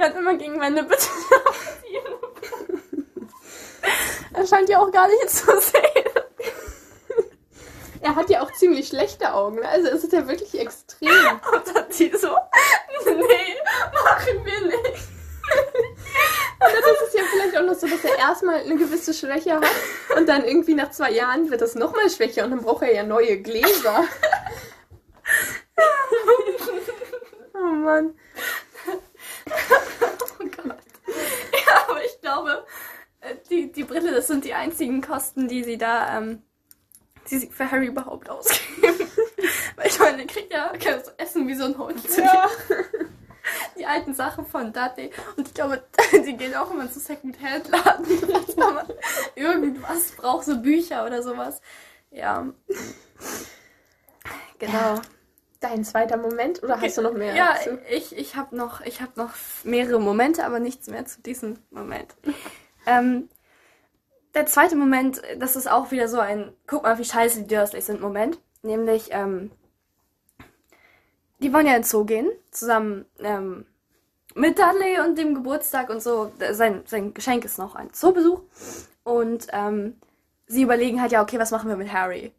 [0.00, 1.02] Rennt immer gegen Wände, bitte.
[1.82, 1.98] Sie.
[4.32, 5.84] Er scheint ja auch gar nicht zu sehen.
[8.00, 9.56] Er hat ja auch ziemlich schlechte Augen.
[9.56, 9.68] ne?
[9.68, 11.10] Also es ist ja wirklich extrem.
[11.52, 12.34] Und dann die so,
[13.04, 13.56] nee,
[13.92, 15.08] machen wir nicht.
[16.60, 19.56] Und dann ist es ja vielleicht auch noch so, dass er erstmal eine gewisse Schwäche
[19.56, 19.64] hat
[20.16, 23.02] und dann irgendwie nach zwei Jahren wird das nochmal schwächer und dann braucht er ja
[23.02, 24.04] neue Gläser.
[27.54, 28.14] Oh Mann.
[29.46, 30.76] Oh Gott.
[31.66, 32.64] Ja, aber ich glaube,
[33.20, 36.42] äh, die, die Brille, das sind die einzigen Kosten, die sie da, ähm,
[37.30, 38.82] die sie für Harry überhaupt ausgeben.
[39.76, 42.02] Weil ich meine, der kriegt ja kann so essen wie so ein Hund.
[42.16, 42.48] Ja.
[43.78, 45.10] Die alten Sachen von Dudley.
[45.36, 48.86] Und ich glaube, die gehen auch immer zu Second-Hand-Laden, wenn man
[49.34, 51.60] irgendwas braucht, so Bücher oder sowas.
[52.10, 52.46] Ja.
[54.58, 55.00] Genau.
[55.58, 57.34] Dein zweiter Moment oder hast du noch mehr?
[57.34, 57.78] Ja, dazu?
[57.88, 59.30] ich, ich habe noch, ich hab noch
[59.64, 62.14] mehrere Momente, aber nichts mehr zu diesem Moment.
[62.86, 63.30] ähm,
[64.34, 67.86] der zweite Moment, das ist auch wieder so ein, guck mal, wie scheiße die Dursleys
[67.86, 68.38] sind, Moment.
[68.62, 69.50] Nämlich, ähm,
[71.40, 73.66] die wollen ja in den Zoo gehen, zusammen ähm,
[74.34, 76.32] mit Dudley und dem Geburtstag und so.
[76.52, 78.42] Sein, sein Geschenk ist noch ein Zoobesuch.
[79.02, 80.00] Und ähm,
[80.46, 82.32] sie überlegen halt, ja, okay, was machen wir mit Harry?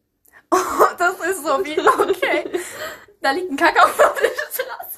[0.49, 0.59] Und
[0.99, 2.59] das ist so wie, okay,
[3.21, 4.90] da liegt ein Kakao auf der Straße.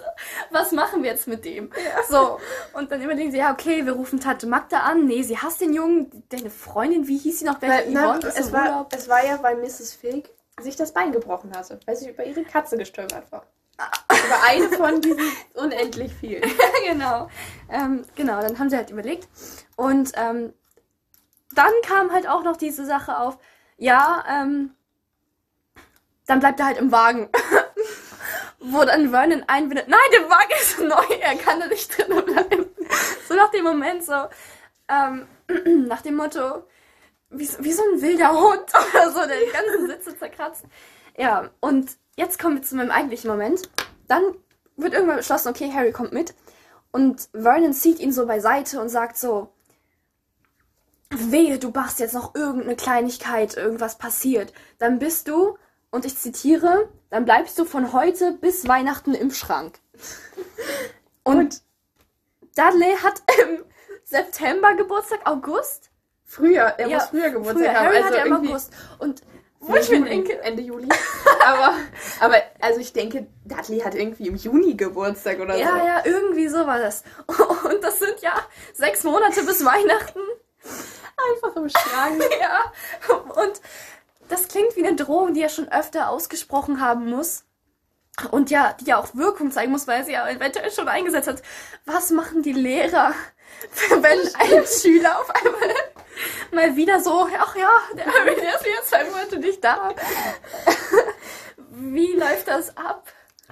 [0.51, 1.71] Was machen wir jetzt mit dem?
[2.09, 2.39] So,
[2.73, 5.05] und dann überlegen sie, ja, okay, wir rufen Tante Magda an.
[5.05, 6.23] Nee, sie hasst den Jungen.
[6.29, 7.61] Deine Freundin, wie hieß sie noch?
[7.61, 8.93] Weil, na, es, war, Urlaub.
[8.95, 9.93] es war ja, weil Mrs.
[9.93, 10.29] Fig
[10.61, 13.45] sich das Bein gebrochen hatte, weil sie über ihre Katze gestolpert war.
[14.09, 16.43] über eine von diesen unendlich vielen.
[16.87, 17.29] genau.
[17.69, 19.27] Ähm, genau, dann haben sie halt überlegt.
[19.75, 20.53] Und ähm,
[21.53, 23.37] dann kam halt auch noch diese Sache auf,
[23.77, 24.71] ja, ähm,
[26.25, 27.29] dann bleibt er halt im Wagen.
[28.65, 32.65] Wo dann Vernon einbindet, nein, der Wagen ist neu, er kann da nicht drinnen bleiben.
[33.27, 34.13] So nach dem Moment, so,
[34.87, 35.27] ähm,
[35.87, 36.63] nach dem Motto,
[37.29, 38.61] wie, so- wie so ein wilder Hund
[38.93, 40.65] oder so, der die ganzen Sitze zerkratzt.
[41.17, 43.69] Ja, und jetzt kommen wir zu meinem eigentlichen Moment.
[44.07, 44.21] Dann
[44.77, 46.35] wird irgendwann beschlossen, okay, Harry kommt mit.
[46.91, 49.51] Und Vernon zieht ihn so beiseite und sagt so,
[51.09, 54.53] wehe, du machst jetzt noch irgendeine Kleinigkeit, irgendwas passiert.
[54.79, 55.57] Dann bist du,
[55.93, 59.77] und ich zitiere, dann bleibst du von heute bis Weihnachten im Schrank.
[61.23, 61.61] Und,
[62.55, 63.63] Dudley hat im
[64.03, 65.91] September Geburtstag, August?
[66.25, 67.85] Früher, er Ja, muss früher Geburtstag Früher, haben.
[67.85, 68.73] Harry also hat ja im August.
[68.97, 69.21] Und
[69.59, 70.89] wo ich mir denke, Ende Juli.
[71.45, 71.75] aber,
[72.19, 75.85] aber, also ich denke, Dudley hat irgendwie im Juni Geburtstag oder ja, so.
[75.85, 77.03] ja, irgendwie so war das.
[77.69, 78.33] Und das sind ja
[78.73, 80.21] sechs Monate bis Weihnachten.
[81.35, 82.23] Einfach im Schrank.
[82.41, 82.71] Ja,
[83.07, 83.61] und
[84.33, 87.43] das klingt wie eine Drohung, die er schon öfter ausgesprochen haben muss.
[88.31, 91.41] Und ja, die ja auch Wirkung zeigen muss, weil sie ja eventuell schon eingesetzt hat.
[91.85, 93.13] Was machen die Lehrer,
[93.89, 95.75] wenn ein Schüler auf einmal
[96.51, 99.89] mal wieder so, ach ja, der Harry, der ist wieder zwei Monate nicht da.
[101.69, 103.07] Wie läuft das ab?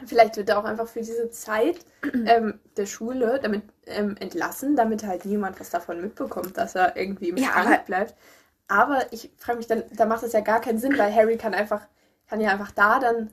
[0.06, 1.80] Vielleicht wird er auch einfach für diese Zeit
[2.26, 7.30] ähm, der Schule damit ähm, entlassen, damit halt niemand was davon mitbekommt, dass er irgendwie
[7.30, 8.15] im Ja, Schrank bleibt.
[8.71, 11.53] Aber ich frage mich dann, da macht es ja gar keinen Sinn, weil Harry kann
[11.53, 11.81] einfach,
[12.29, 13.29] kann ja einfach da dann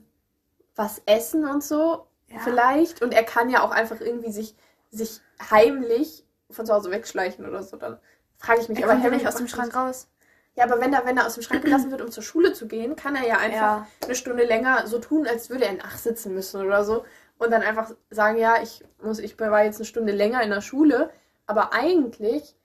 [0.75, 2.39] was essen und so, Ja.
[2.39, 3.01] vielleicht.
[3.01, 4.53] Und er kann ja auch einfach irgendwie sich,
[4.91, 7.77] sich heimlich von zu Hause wegschleichen oder so.
[7.77, 7.97] Dann
[8.37, 10.09] frage ich mich, Er aber kommt ja Harry nicht aus dem Schrank raus.
[10.55, 12.67] Ja, aber wenn er, wenn er aus dem Schrank gelassen wird, um zur Schule zu
[12.67, 13.87] gehen, kann er ja einfach Ja.
[14.03, 17.05] eine Stunde länger so tun, als würde er in acht sitzen müssen oder so.
[17.37, 20.59] Und dann einfach sagen, ja, ich muss, ich war jetzt eine Stunde länger in der
[20.59, 21.09] Schule,
[21.45, 22.57] aber eigentlich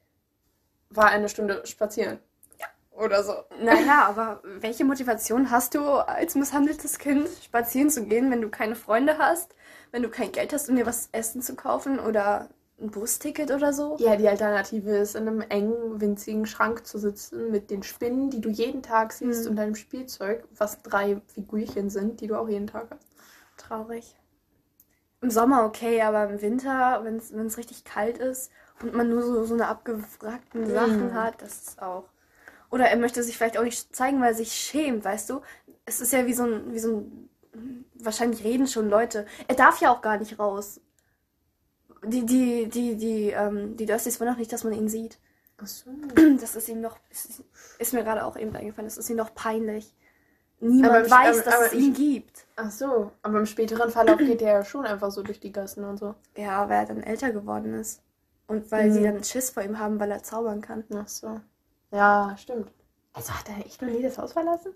[0.90, 2.18] war er eine Stunde spazieren.
[2.96, 3.04] Ja.
[3.04, 3.34] Oder so.
[3.60, 8.74] Naja, aber welche Motivation hast du als misshandeltes Kind, spazieren zu gehen, wenn du keine
[8.76, 9.54] Freunde hast,
[9.92, 12.48] wenn du kein Geld hast, um dir was essen zu kaufen oder
[12.80, 13.96] ein Busticket oder so?
[13.98, 18.40] Ja, die Alternative ist, in einem engen, winzigen Schrank zu sitzen mit den Spinnen, die
[18.40, 19.50] du jeden Tag siehst Mhm.
[19.50, 23.06] und deinem Spielzeug, was drei Figürchen sind, die du auch jeden Tag hast.
[23.56, 24.16] Traurig.
[25.20, 29.44] Im Sommer okay, aber im Winter, wenn es richtig kalt ist und man nur so,
[29.44, 31.14] so eine abgewrackten Sachen Mm.
[31.14, 32.04] hat, das ist auch.
[32.74, 35.42] Oder er möchte sich vielleicht auch nicht zeigen, weil er sich schämt, weißt du?
[35.86, 36.96] Es ist ja wie so ein, wie so
[37.52, 39.26] ein, wahrscheinlich reden schon Leute.
[39.46, 40.80] Er darf ja auch gar nicht raus.
[42.04, 45.18] Die, die, die, die, ähm, die Dursleys wollen auch nicht, dass man ihn sieht.
[45.62, 45.88] Ach so.
[46.40, 47.44] Das ist ihm noch, ist,
[47.78, 49.94] ist mir gerade auch eben eingefallen, das ist ihm noch peinlich.
[50.58, 52.44] Niemand Aber weiß, aber- dass aber es ihn gibt.
[52.56, 53.12] Ach so.
[53.22, 56.16] Aber im späteren Verlauf geht er ja schon einfach so durch die Gassen und so.
[56.36, 58.02] Ja, weil er dann älter geworden ist.
[58.48, 59.04] Und weil sie Mhm.
[59.04, 60.82] dann Schiss vor ihm haben, weil er zaubern kann.
[60.92, 61.40] Ach so.
[61.94, 62.70] Ja, stimmt.
[63.12, 64.72] Also hat er echt noch nie das Haus verlassen?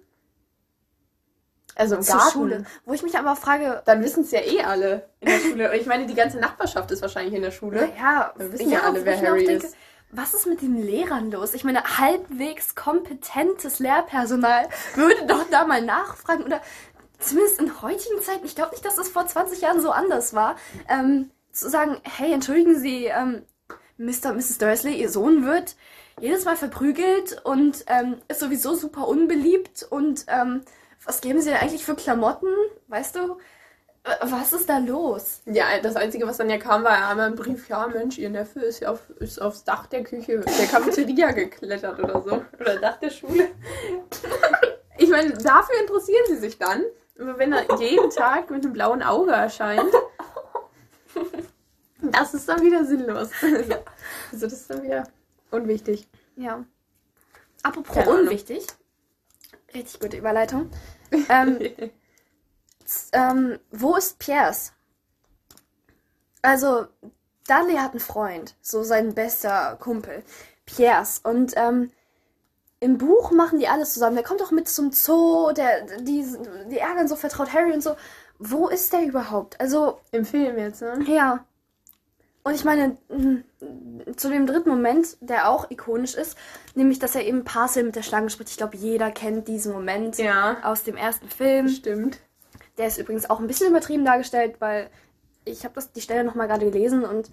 [1.74, 2.32] Also im Zur Garten.
[2.32, 2.64] Schule.
[2.84, 5.76] Wo ich mich aber frage, Dann wissen es ja eh alle in der Schule.
[5.76, 7.88] Ich meine, die ganze Nachbarschaft ist wahrscheinlich in der Schule.
[7.98, 9.76] ja, Wir wissen ja alle, wo wer Harry denke, ist.
[10.10, 11.52] Was ist mit den Lehrern los?
[11.54, 16.62] Ich meine, halbwegs kompetentes Lehrpersonal würde doch da mal nachfragen oder
[17.18, 20.56] zumindest in heutigen Zeiten, ich glaube nicht, dass das vor 20 Jahren so anders war,
[20.88, 23.44] ähm, zu sagen, hey, entschuldigen Sie, ähm,
[23.98, 24.30] Mr.
[24.30, 24.58] und Mrs.
[24.58, 25.76] Dursley, Ihr Sohn wird
[26.20, 30.62] jedes Mal verprügelt und ähm, ist sowieso super unbeliebt und ähm,
[31.04, 32.48] was geben Sie denn eigentlich für Klamotten?
[32.88, 33.38] Weißt du?
[34.22, 35.42] Was ist da los?
[35.44, 38.30] Ja, das Einzige, was dann ja kam, war ja einmal ein Brief, ja Mensch, ihr
[38.30, 42.42] Neffe ist ja auf, ist aufs Dach der Küche, der Cafeteria geklettert oder so.
[42.58, 43.48] Oder Dach der Schule.
[45.00, 46.82] Ich meine, dafür interessieren sie sich dann.
[47.20, 49.92] Aber wenn er jeden Tag mit einem blauen Auge erscheint,
[52.02, 53.30] das ist dann wieder sinnlos.
[54.32, 55.04] Also das ist dann wieder
[55.50, 56.08] unwichtig.
[56.36, 56.64] Ja.
[57.62, 58.20] Apropos Ahnung.
[58.20, 58.66] unwichtig.
[59.74, 60.70] Richtig gute Überleitung.
[61.28, 61.58] Ähm,
[63.12, 64.72] ähm, wo ist Piers?
[66.42, 66.86] Also,
[67.46, 70.22] Dudley hat einen Freund, so sein bester Kumpel,
[70.64, 71.20] Piers.
[71.22, 71.90] Und ähm,
[72.80, 74.16] im Buch machen die alles zusammen.
[74.16, 76.24] Der kommt auch mit zum Zoo, der, die,
[76.70, 77.96] die ärgern so, vertraut Harry und so.
[78.38, 79.60] Wo ist der überhaupt?
[79.60, 81.04] Also, Im Film jetzt, ne?
[81.08, 81.44] ja.
[82.48, 86.34] Und ich meine, mh, zu dem dritten Moment, der auch ikonisch ist,
[86.74, 88.48] nämlich, dass er eben Parcel mit der Schlange spricht.
[88.48, 91.68] Ich glaube, jeder kennt diesen Moment Ja, aus dem ersten Film.
[91.68, 92.20] stimmt.
[92.78, 94.88] Der ist übrigens auch ein bisschen übertrieben dargestellt, weil
[95.44, 97.30] ich habe das die Stelle nochmal gerade gelesen und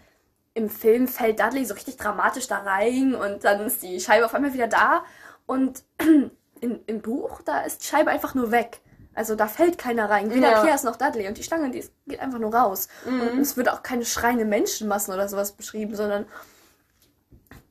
[0.54, 4.34] im Film fällt Dudley so richtig dramatisch da rein und dann ist die Scheibe auf
[4.34, 5.06] einmal wieder da.
[5.46, 5.86] Und
[6.60, 8.82] in, im Buch, da ist die Scheibe einfach nur weg.
[9.16, 10.30] Also da fällt keiner rein.
[10.34, 10.62] Weder Ja.
[10.64, 11.28] Piers noch Dudley.
[11.28, 12.90] Und die Schlange, die geht einfach nur raus.
[13.06, 16.26] Und es wird auch keine schreiende Menschenmassen oder sowas beschrieben, sondern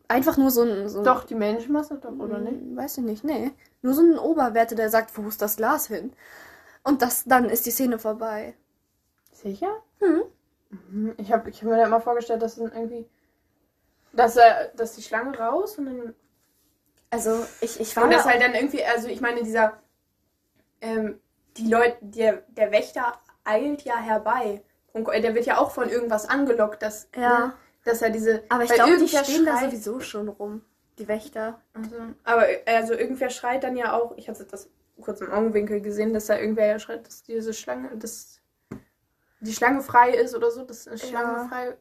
[0.08, 0.88] einfach nur so ein.
[0.88, 2.54] So Doch, die Menschenmasse doch, oder nicht?
[2.60, 3.52] Hm, Weiß ich nicht, nee.
[3.82, 6.12] Nur so ein Oberwerte, der sagt, wo ist das Glas hin?
[6.82, 8.54] Und das, dann ist die Szene vorbei.
[9.32, 9.82] Sicher?
[10.00, 10.22] Hm.
[10.90, 11.14] Mhm.
[11.18, 13.06] Ich habe ich hab mir da immer vorgestellt, dass dann irgendwie.
[14.12, 16.14] Dass, er, dass die Schlange raus und dann.
[17.10, 19.74] Also, ich, ich war Und da dass auch- halt dann irgendwie, also ich meine, dieser.
[20.80, 21.20] Ähm,
[21.56, 24.62] die Leute, der, der Wächter eilt ja herbei.
[24.92, 27.46] Und der wird ja auch von irgendwas angelockt, dass, Ja.
[27.46, 27.52] ne,
[27.84, 28.42] dass er diese.
[28.48, 30.62] Aber ich glaube, die stehen da sowieso schon rum.
[30.98, 31.60] Die Wächter.
[31.74, 34.68] Also, aber also irgendwer schreit dann ja auch, ich hatte das
[35.00, 38.40] kurz im Augenwinkel gesehen, dass da irgendwer ja schreit, dass diese Schlange, dass
[39.40, 41.48] die Schlange frei ist oder so, dass eine Schlange Ja.
[41.48, 41.76] frei.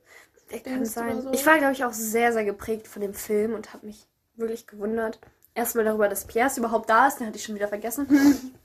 [0.63, 1.21] Kann sein.
[1.21, 1.31] so?
[1.31, 4.67] Ich war, glaube ich, auch sehr, sehr geprägt von dem Film und habe mich wirklich
[4.67, 5.19] gewundert.
[5.55, 8.07] Erstmal darüber, dass Piers überhaupt da ist, den hatte ich schon wieder vergessen.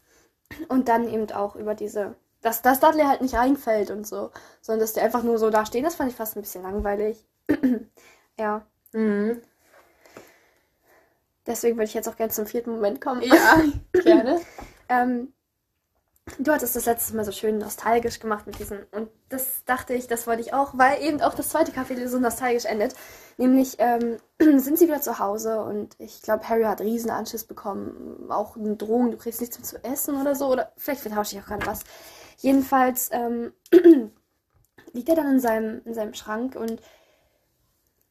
[0.68, 4.30] und dann eben auch über diese, dass, dass Dudley halt nicht reinfällt und so,
[4.60, 5.84] sondern dass der einfach nur so da stehen.
[5.84, 7.24] Das fand ich fast ein bisschen langweilig.
[8.38, 9.42] ja, Mhm.
[11.46, 13.22] deswegen würde ich jetzt auch gerne zum vierten Moment kommen.
[13.22, 13.62] Ja,
[14.02, 14.40] gerne.
[14.88, 15.32] Ähm,
[16.38, 18.80] du hattest das letztes Mal so schön nostalgisch gemacht mit diesen.
[18.92, 22.18] Und das dachte ich, das wollte ich auch, weil eben auch das zweite Kapitel so
[22.18, 22.94] nostalgisch endet.
[23.36, 28.30] Nämlich ähm, sind sie wieder zu Hause und ich glaube, Harry hat riesen Anschiss bekommen.
[28.30, 30.48] Auch eine Drohung, du kriegst nichts mehr zu essen oder so.
[30.48, 31.80] Oder vielleicht vertausche ich auch gerade was.
[32.38, 33.52] Jedenfalls ähm,
[34.92, 36.80] liegt er dann in seinem, in seinem Schrank und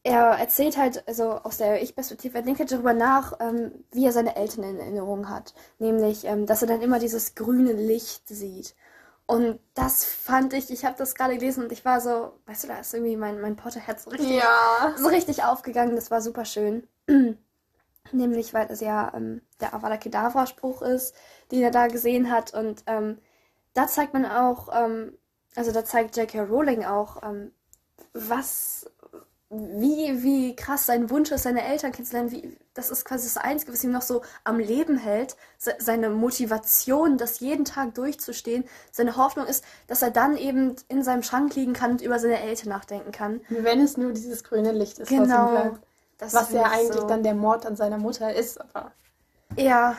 [0.07, 4.11] er erzählt halt, also aus der Ich-Perspektive, er denkt halt darüber nach, ähm, wie er
[4.13, 5.53] seine Eltern in Erinnerung hat.
[5.79, 8.75] Nämlich, ähm, dass er dann immer dieses grüne Licht sieht.
[9.25, 12.67] Und das fand ich, ich habe das gerade gelesen und ich war so, weißt du,
[12.69, 14.93] da ist irgendwie mein, mein Potterherz so richtig, Ja.
[14.97, 15.95] so richtig aufgegangen.
[15.95, 16.87] Das war super schön.
[18.13, 21.13] Nämlich, weil es ja ähm, der Avada Kedavra-Spruch ist,
[21.51, 22.53] den er da gesehen hat.
[22.53, 23.19] Und ähm,
[23.73, 25.17] da zeigt man auch, ähm,
[25.55, 26.43] also da zeigt J.K.
[26.43, 27.51] Rowling auch, ähm,
[28.13, 28.89] was,
[29.49, 32.31] wie, wie krass sein Wunsch ist, seine Eltern kennenzulernen.
[32.31, 35.37] Wie, das ist quasi das Einzige, was ihm noch so am Leben hält.
[35.57, 38.65] Se seine Motivation, das jeden Tag durchzustehen.
[38.91, 42.41] Seine Hoffnung ist, dass er dann eben in seinem Schrank liegen kann und über seine
[42.41, 43.41] Eltern nachdenken kann.
[43.49, 45.23] Wenn es nur dieses grüne Licht ist, Genau.
[45.23, 45.87] was ihm bleibt.
[46.17, 47.07] Das Was ja eigentlich so.
[47.07, 48.91] dann der Mord an seiner Mutter ist, aber
[49.55, 49.97] Ja,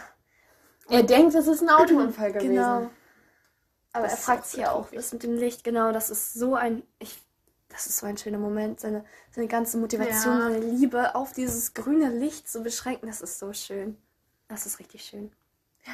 [0.88, 2.50] er denkt, es ist ein Autounfall gewesen.
[2.54, 2.90] genau.
[3.92, 6.54] Aber Das er fragt sich ja auch, das mit dem Licht, genau, das ist so
[6.54, 7.22] ein, ich,
[7.78, 10.50] das ist so ein schöner Moment, seine, seine ganze Motivation, Ja.
[10.50, 13.96] seine Liebe auf dieses grüne Licht zu beschränken, das ist so schön.
[14.48, 15.30] Das ist richtig schön.
[15.86, 15.92] Ja,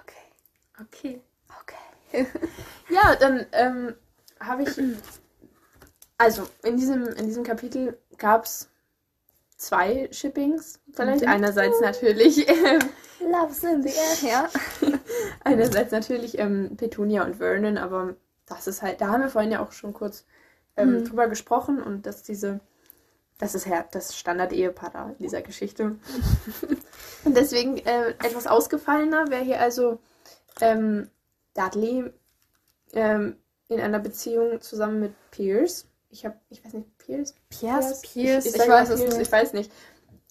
[0.00, 1.20] Okay, okay.
[1.60, 2.26] okay.
[2.88, 3.94] Ja, dann ähm,
[4.38, 4.80] habe ich.
[6.16, 8.68] Also, in diesem, in diesem Kapitel gab es
[9.56, 10.78] zwei Shippings.
[10.94, 11.28] Vielleicht Mhm.
[11.28, 12.48] einerseits natürlich.
[12.48, 12.78] ähm,
[13.20, 14.50] Love's in the air, ja.
[15.44, 18.14] einerseits natürlich ähm, Petunia und Vernon, aber
[18.46, 20.24] das ist halt, da haben wir vorhin ja auch schon kurz
[20.76, 21.04] ähm, Mhm.
[21.04, 22.60] drüber gesprochen und dass diese,
[23.38, 25.96] das ist ja das Standard-Ehepaar da in dieser Geschichte.
[27.24, 29.98] und deswegen äh, etwas ausgefallener wäre hier also
[30.60, 31.10] ähm,
[31.54, 32.12] Dudley
[32.92, 33.36] ähm,
[33.68, 35.86] in einer Beziehung zusammen mit Pierce.
[36.10, 37.34] Ich habe, ich weiß nicht, Pierce?
[37.50, 39.26] Pierce, Pierce, ich, ich, sag weiß mal es Pierce, nicht.
[39.26, 39.72] Ich weiß nicht.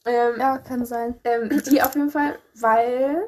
[0.06, 1.16] Ähm, Ja, kann sein.
[1.24, 3.28] ähm, die auf jeden Fall, weil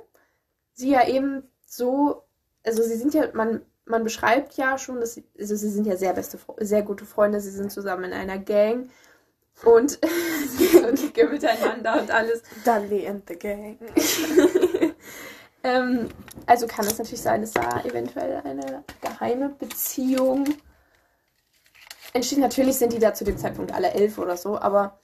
[0.74, 2.24] sie ja eben so,
[2.64, 5.96] also sie sind ja, man, man beschreibt ja schon, dass sie, also sie sind ja
[5.96, 8.90] sehr beste, sehr gute Freunde, sie sind zusammen in einer Gang
[9.64, 10.00] und
[10.58, 12.44] sie miteinander und alles.
[12.64, 13.78] Dudley and the Gang.
[15.64, 16.10] ähm,
[16.46, 20.46] also kann es natürlich sein, dass da eventuell eine geheime Beziehung
[22.14, 22.40] entsteht.
[22.40, 25.00] Natürlich sind die da zu dem Zeitpunkt alle elf oder so, aber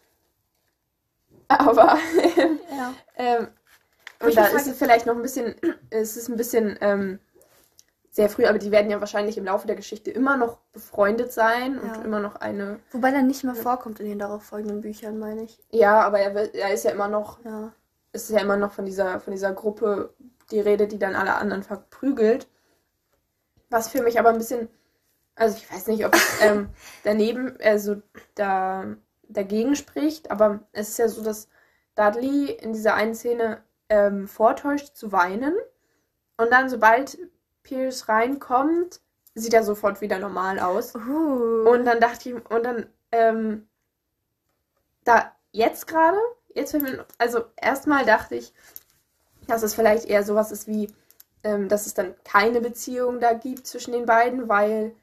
[1.47, 1.97] aber
[2.75, 2.93] Ja.
[3.17, 3.47] Ähm,
[4.19, 5.55] und da ist es vielleicht noch ein bisschen,
[5.89, 7.19] es ist ein bisschen ähm,
[8.13, 11.79] sehr früh, aber die werden ja wahrscheinlich im Laufe der Geschichte immer noch befreundet sein
[11.79, 12.01] und Ja.
[12.03, 12.79] immer noch eine.
[12.91, 15.59] Wobei er nicht mehr vorkommt in den darauffolgenden Büchern, meine ich.
[15.71, 17.73] Ja, aber er, wird, er ist ja immer noch, Ja.
[18.11, 20.13] es ist ja immer noch von dieser, von dieser Gruppe
[20.51, 22.47] die Rede, die dann alle anderen verprügelt.
[23.71, 24.69] Was für mich aber ein bisschen,
[25.33, 26.69] also ich weiß nicht, ob es ähm,
[27.03, 27.95] daneben, also
[28.35, 28.85] da
[29.27, 31.47] dagegen spricht, aber es ist ja so, dass
[31.95, 35.55] Dudley in dieser einen Szene ähm, vortäuscht zu weinen
[36.37, 37.17] und dann, sobald
[37.63, 39.01] Pierce reinkommt,
[39.35, 40.95] sieht er sofort wieder normal aus.
[40.95, 41.69] Uh.
[41.69, 43.67] Und dann dachte ich, und dann, ähm,
[45.03, 46.17] da, jetzt gerade,
[46.53, 46.75] jetzt
[47.17, 48.53] also erstmal dachte ich,
[49.47, 50.93] dass es vielleicht eher sowas ist wie,
[51.43, 54.95] ähm, dass es dann keine Beziehung da gibt zwischen den beiden, weil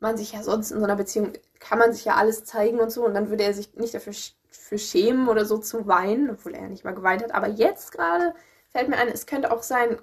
[0.00, 2.90] man sich ja sonst in so einer Beziehung, kann man sich ja alles zeigen und
[2.90, 6.30] so, und dann würde er sich nicht dafür sch für schämen oder so zu weinen,
[6.30, 7.32] obwohl er ja nicht mal geweint hat.
[7.32, 8.34] Aber jetzt gerade
[8.70, 9.98] fällt mir ein, es könnte auch sein,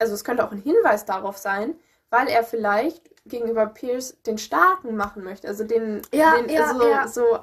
[0.00, 1.74] also es könnte auch ein Hinweis darauf sein,
[2.10, 5.46] weil er vielleicht gegenüber Pierce den Starken machen möchte.
[5.46, 7.08] Also den, Ja, den ja, so, ja.
[7.08, 7.38] so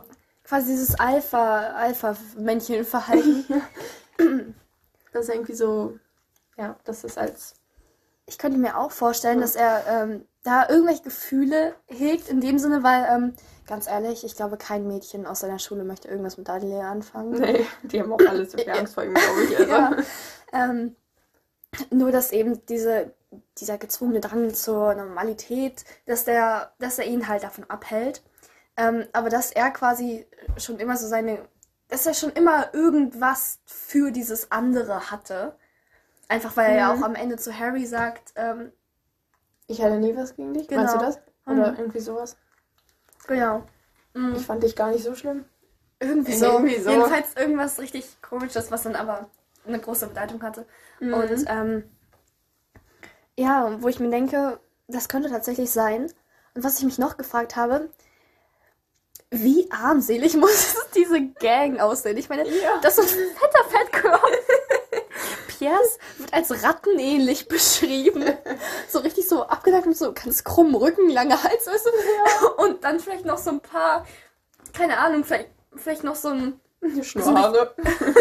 [0.48, 3.46] Quasi dieses Alpha, Alpha-Männchen-Verhalten.
[5.12, 6.00] das ist irgendwie so,
[6.58, 7.56] ja, das ist als.
[8.26, 12.82] ich könnte mir auch vorstellen, dass er ähm, da irgendwelche Gefühle hegt, in dem Sinne,
[12.82, 13.34] weil, ähm,
[13.68, 17.32] ganz ehrlich, ich glaube, kein Mädchen aus seiner Schule möchte irgendwas mit Dudley anfangen.
[17.42, 19.60] Nee, die haben auch alles so viel Angst vor ihm, glaube ich.
[19.60, 19.70] Also.
[19.70, 19.98] Ja.
[20.54, 20.96] Ähm,
[21.92, 23.14] nur, dass eben diese,
[23.58, 28.24] dieser gezwungene Drang zur Normalität, dass der, dass er ihn halt davon abhält.
[28.78, 30.26] Ähm, aber dass er quasi
[30.58, 31.48] schon immer so seine,
[31.90, 35.56] dass er schon immer irgendwas für dieses andere hatte.
[36.30, 37.04] Einfach weil er ja Mhm.
[37.04, 38.72] auch am Ende zu Harry sagt, ähm,
[39.68, 40.68] Ich hatte nie was gegen dich.
[40.68, 40.82] Genau.
[40.82, 41.20] Meinst du das?
[41.46, 41.80] Oder Mhm.
[41.80, 42.38] irgendwie sowas?
[43.28, 43.64] genau.
[44.14, 44.36] Mhm.
[44.36, 45.46] Ich fand dich gar nicht so schlimm.
[46.00, 46.46] Irgendwie so.
[46.46, 46.90] Irgendwie so.
[46.92, 49.30] Jedenfalls irgendwas richtig komisches, was dann aber
[49.68, 50.66] eine große Bedeutung hatte.
[51.00, 51.14] Mhm.
[51.14, 51.84] Und ähm,
[53.38, 56.12] ja, wo ich mir denke, das könnte tatsächlich sein.
[56.56, 57.90] Und was ich mich noch gefragt habe,
[59.30, 62.18] wie armselig muss diese Gang aussehen?
[62.18, 62.80] Ich meine, Ja.
[62.82, 64.32] das ist ein fetter Fettkorb.
[65.48, 68.24] Piers wird als rattenähnlich beschrieben.
[68.88, 72.48] So richtig so abgedacht mit so ganz krummen Rücken, lange Hals, weißt du?
[72.64, 74.06] Und dann vielleicht noch so ein paar,
[74.74, 76.60] keine Ahnung, vielleicht, vielleicht noch so ein
[77.02, 77.74] Schnurrhaare.
[77.76, 78.06] so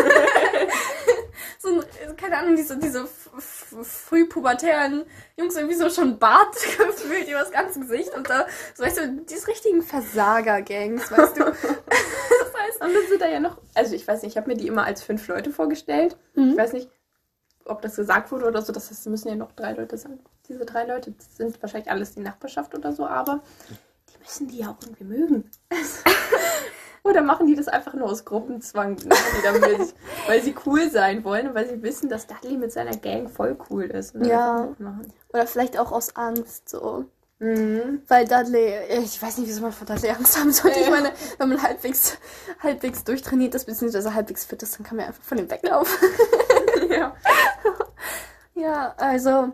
[1.70, 5.05] ein, keine Ahnung, diese, diese frühpubertären
[5.37, 9.24] Jungs irgendwie so schon Bart gefühlt über das ganze Gesicht und da, so weißt du,
[9.29, 11.44] diese richtigen Versager-Gangs, weißt du.
[11.44, 14.57] das heißt, Und dann sind da ja noch, also ich weiß nicht, ich habe mir
[14.57, 16.16] die immer als fünf Leute vorgestellt.
[16.35, 16.50] Mhm.
[16.50, 16.90] Ich weiß nicht,
[17.64, 20.20] ob das gesagt wurde oder so, das heißt, es müssen ja noch drei Leute sein.
[20.48, 23.42] Diese drei Leute sind wahrscheinlich alles die Nachbarschaft oder so, aber
[24.09, 25.50] die müssen die ja auch irgendwie mögen.
[27.07, 28.97] Oder machen die das einfach nur aus Gruppenzwang,
[29.45, 29.95] damit,
[30.27, 33.57] weil sie cool sein wollen und weil sie wissen, dass Dudley mit seiner Gang voll
[33.71, 34.14] cool ist.
[34.14, 34.69] Dann Ja.
[35.33, 37.05] Oder vielleicht auch aus Angst, so.
[37.38, 38.03] Mhm.
[38.09, 38.73] Weil Dudley,
[39.05, 40.81] ich weiß nicht, wieso man vor Dudley Angst haben sollte.
[40.81, 42.16] Ich meine, wenn man halbwegs,
[42.62, 46.09] halbwegs durchtrainiert ist, beziehungsweise halbwegs fit ist, dann kann man einfach von ihm weglaufen.
[46.90, 47.14] ja.
[48.59, 49.53] Ja, also,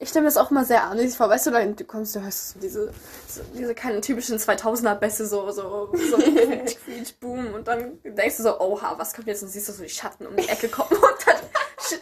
[0.00, 1.28] ich stelle mir das auch immer sehr armselig vor.
[1.28, 2.92] Weißt du, dann, du kommst, du hörst so diese,
[3.26, 6.16] so, diese kleinen typischen 2000er-Bässe, so, so, so,
[6.84, 7.54] quietsch, boom.
[7.54, 9.42] Und dann denkst du so, oha, was kommt jetzt?
[9.42, 11.36] Und siehst du so die Schatten um die Ecke kommen und dann,
[11.80, 12.00] shit.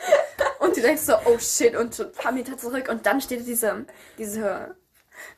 [0.59, 2.89] Und du denkst so, oh shit, und so ein paar Meter zurück.
[2.91, 3.87] Und dann steht diese,
[4.19, 4.77] diese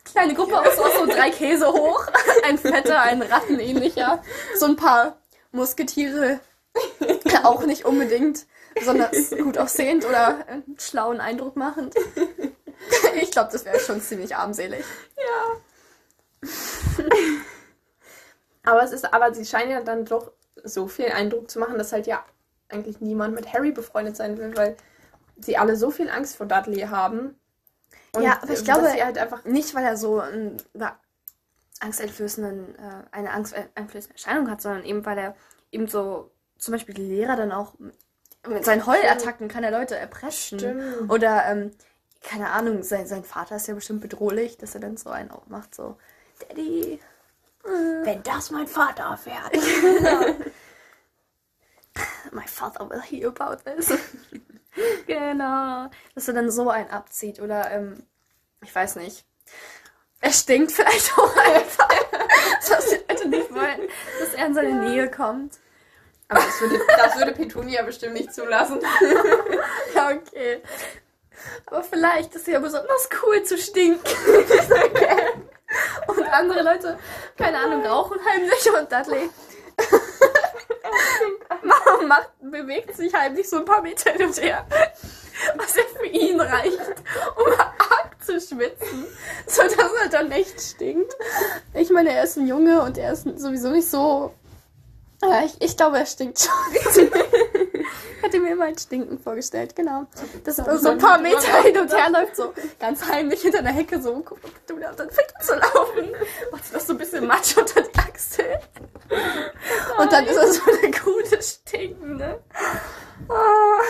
[0.04, 2.06] kleine Gruppe aus, aus so drei Käse hoch.
[2.44, 4.22] Ein fetter, ein rattenähnlicher.
[4.58, 5.18] So ein paar
[5.52, 6.40] Musketiere.
[7.44, 8.46] Auch nicht unbedingt
[8.78, 11.94] besonders gut aussehend oder einen schlauen Eindruck machend.
[13.20, 14.84] Ich glaube, das wäre schon ziemlich armselig.
[18.64, 20.30] Aber es ist, aber sie scheinen ja dann doch
[20.62, 22.24] so viel Eindruck zu machen, dass halt ja
[22.68, 24.76] eigentlich niemand mit Harry befreundet sein will, weil
[25.38, 27.38] sie alle so viel Angst vor Dudley haben.
[28.12, 29.44] Und, Ja, aber ich äh, glaube- sie halt einfach.
[29.44, 30.98] Nicht, weil er so ein, na,
[31.80, 35.34] angsteinflößenden, äh, eine angsteinflößende Erscheinung hat, sondern eben, weil er
[35.72, 37.74] eben so, zum Beispiel die Lehrer dann auch
[38.48, 40.58] mit seinen Heulattacken kann er Leute erpressen.
[40.58, 41.10] Stimmt.
[41.10, 41.72] Oder, ähm,
[42.22, 45.74] keine Ahnung, sein, sein Vater ist ja bestimmt bedrohlich, dass er dann so einen macht,
[45.74, 45.96] so,
[46.48, 47.00] Daddy.
[47.64, 49.52] Wenn das mein Vater erfährt.
[52.32, 53.92] My father will hear about this.
[55.06, 55.90] genau.
[56.14, 57.40] Dass er dann so einen abzieht.
[57.40, 58.02] Oder, ähm,
[58.62, 59.24] ich weiß nicht.
[60.20, 61.88] Er stinkt vielleicht auch einfach.
[62.68, 63.88] dass die Leute nicht wollen,
[64.20, 65.58] dass er in seine Nähe kommt.
[66.28, 68.80] Aber das würde, das würde Petunia bestimmt nicht zulassen.
[69.94, 70.62] Ja, okay.
[71.66, 74.00] Aber vielleicht ist er ja besonders cool zu stinken.
[76.08, 76.98] und andere Leute,
[77.36, 79.30] keine Ahnung, rauchen heimlich und Dudley
[82.08, 84.66] macht, bewegt sich heimlich so ein paar Meter hin und her.
[85.56, 87.02] Was ja für ihn reicht,
[87.36, 89.06] um arg zu schwitzen,
[89.46, 91.14] sodass er dann echt stinkt.
[91.74, 94.34] Ich meine, er ist ein Junge und er ist sowieso nicht so.
[95.22, 96.52] Ja, ich, ich glaube, er stinkt schon.
[96.72, 96.86] Ich
[98.22, 100.06] hatte mir immer ein Stinken vorgestellt, genau.
[100.44, 103.72] Dass er so ein paar Meter hin und her läuft, so ganz heimlich hinter einer
[103.72, 106.14] Hecke, so guckt, ob du da dann fängt zu laufen.
[106.52, 108.60] Macht noch so ein bisschen Matsch unter die Achsel.
[109.98, 112.40] Und dann ist er so eine gute Stinkende.
[113.28, 113.80] Ah.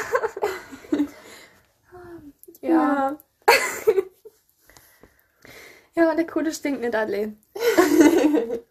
[2.60, 3.16] Ja.
[5.94, 7.36] Ja, der coole stinkende Dudley.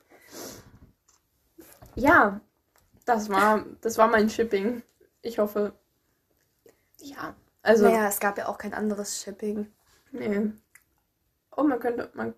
[1.99, 2.41] Ja,
[3.07, 4.83] das war, das war mein Shipping.
[5.23, 5.73] Ich hoffe.
[6.99, 7.35] Ja.
[7.63, 9.71] Also, Naja, es gab ja auch kein anderes Shipping.
[10.11, 10.51] nee.
[11.55, 12.35] Oh, man könnte, man,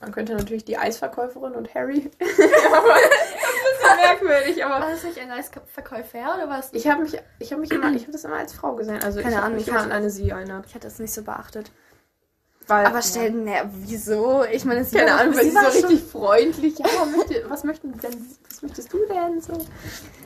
[0.00, 2.10] man könnte natürlich die Eisverkäuferin und Harry.
[2.20, 4.80] aber das ist ein bisschen merkwürdig, aber.
[4.80, 6.72] War das nicht ein Eisverkäufer oder was?
[6.72, 9.02] Ich habe mich, ich habe mich immer, ich habe das immer als Frau gesehen.
[9.02, 10.64] Also Keine ich Ahnung, mich ich immer hatte- an eine sie erinnert.
[10.66, 11.70] Ich hatte das nicht so beachtet.
[12.66, 14.44] Weil, Aber stell, ne, wieso?
[14.44, 16.78] Ich meine, Keine war- Ahnung, weil sie so richtig freundlich.
[16.78, 18.36] Ja, möchte, was möchten denn?
[18.48, 19.40] Was möchtest du denn?
[19.42, 19.52] So.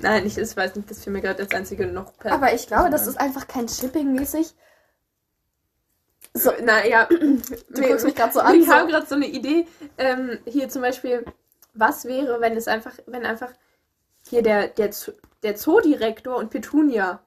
[0.02, 2.32] Nein, ich, ich weiß nicht, das fiel mir gerade als einzige noch per.
[2.32, 4.54] Aber ich glaube, das ist einfach kein Shipping-mäßig.
[6.34, 6.52] so.
[6.62, 7.08] Naja,
[7.70, 8.64] Du guckst mich gerade so an.
[8.64, 8.92] Kam So.
[8.92, 9.66] gerade so eine Idee.
[9.96, 11.24] Ähm, hier zum Beispiel,
[11.74, 13.50] was wäre, wenn es einfach, wenn einfach
[14.28, 14.90] hier der, der,
[15.42, 17.20] der Zoodirektor und Petunia.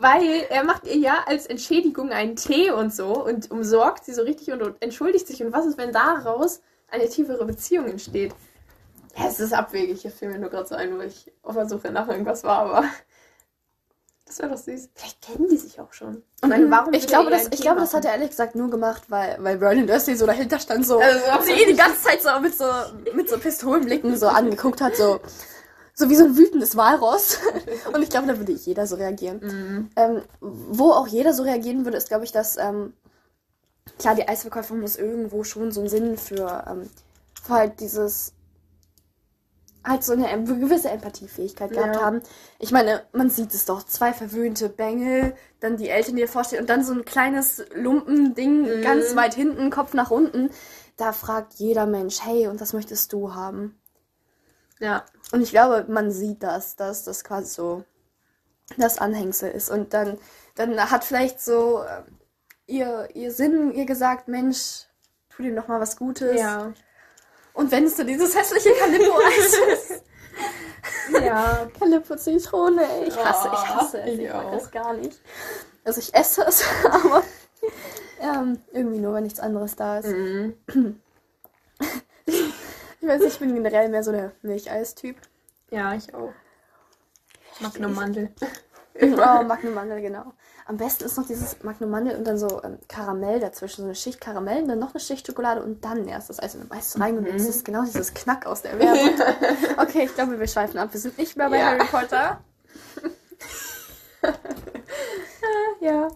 [0.00, 4.22] Weil er macht ihr ja als Entschädigung einen Tee und so und umsorgt sie so
[4.22, 5.42] richtig und, und entschuldigt sich.
[5.44, 8.32] Und was ist, wenn daraus eine tiefere Beziehung entsteht?
[9.14, 10.02] Ja, es ist abwegig.
[10.02, 12.60] Ich fiel mir nur gerade so ein, weil ich auf der Suche nach irgendwas war,
[12.60, 12.84] aber
[14.24, 14.88] das wäre doch süß.
[14.94, 16.22] Vielleicht kennen die sich auch schon.
[16.42, 19.02] Ich meine, warum ich glaube, das, ich glaube, das hat er ehrlich gesagt nur gemacht,
[19.08, 22.40] weil, weil Vernon Dursley so dahinter stand, so, Also, sie ihn die ganze Zeit so
[22.40, 22.64] mit so,
[23.14, 25.20] mit so Pistolenblicken so angeguckt hat, so,
[26.00, 27.38] so wie so ein wütendes Walross.
[27.94, 29.40] Und ich glaube, da würde jeder so reagieren.
[29.40, 29.90] Mhm.
[29.96, 32.94] Ähm, wo auch jeder so reagieren würde, ist, glaube ich, dass, ähm,
[33.98, 36.90] klar, die Eisverkäuferin muss irgendwo schon so einen Sinn für, ähm,
[37.42, 38.32] für halt dieses,
[39.84, 42.02] halt so eine gewisse Empathiefähigkeit gehabt Ja.
[42.02, 42.20] haben.
[42.58, 46.60] Ich meine, man sieht es doch, zwei verwöhnte Bengel, dann die Eltern, die davor stehen
[46.60, 48.82] und dann so ein kleines Lumpending Mhm.
[48.82, 50.50] ganz weit hinten, Kopf nach unten.
[50.96, 53.80] Da fragt jeder Mensch, hey, und was möchtest du haben?
[54.80, 57.84] Ja, Und ich glaube, man sieht das, dass das quasi so
[58.76, 59.70] das Anhängsel ist.
[59.70, 60.18] Und dann,
[60.54, 62.02] dann hat vielleicht so äh,
[62.66, 64.86] ihr, ihr Sinn ihr gesagt, Mensch,
[65.28, 66.38] tu dir noch mal was Gutes.
[66.38, 66.72] ja.
[67.52, 70.02] Und wenn es so dieses hässliche Calippo-Eis ist.
[71.20, 71.68] Ja.
[71.78, 73.08] Calippo Zitrone, ey.
[73.08, 74.08] ich hasse, ich hasse es.
[74.14, 75.20] Ich Ich mag das gar nicht.
[75.84, 77.22] Also ich esse es, aber
[78.20, 80.08] ähm, irgendwie nur, wenn nichts anderes da ist.
[80.08, 80.54] Mhm.
[83.10, 85.16] Ich weiß nicht, ich bin generell mehr so der Milcheis-Typ.
[85.70, 86.32] Ja, ich auch.
[87.58, 88.30] Magnum Mandel.
[89.02, 90.32] Oh, Magnum Mandel, genau.
[90.66, 93.80] Am besten ist noch dieses Magnum Mandel und dann so ähm, Karamell dazwischen.
[93.80, 96.60] So eine Schicht Karamell, dann noch eine Schicht Schokolade und dann erst das Eis in
[96.60, 97.18] den Eis rein.
[97.18, 97.32] Und Mhm.
[97.32, 99.18] das ist genau dieses Knack aus der Werbung.
[99.78, 100.90] Okay, ich glaube, wir schweifen ab.
[100.92, 101.64] Wir sind nicht mehr bei Ja.
[101.64, 102.38] Harry Potter.
[105.80, 106.06] Ja.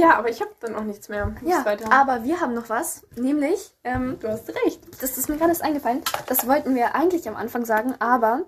[0.00, 1.34] Ja, aber ich habe dann auch nichts mehr.
[1.42, 3.06] Ja, aber wir haben noch was.
[3.16, 4.80] Nämlich, ähm, du hast recht.
[5.02, 6.02] das ist mir gerade erst eingefallen.
[6.26, 8.46] Das wollten wir eigentlich am Anfang sagen, aber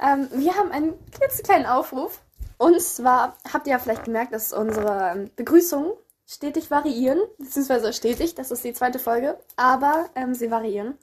[0.00, 2.20] ähm, wir haben einen klitzekleinen Aufruf.
[2.56, 5.92] Und zwar habt ihr ja vielleicht gemerkt, dass unsere ähm, Begrüßungen
[6.26, 10.96] stetig variieren, beziehungsweise stetig, das ist die zweite Folge, aber ähm, sie variieren,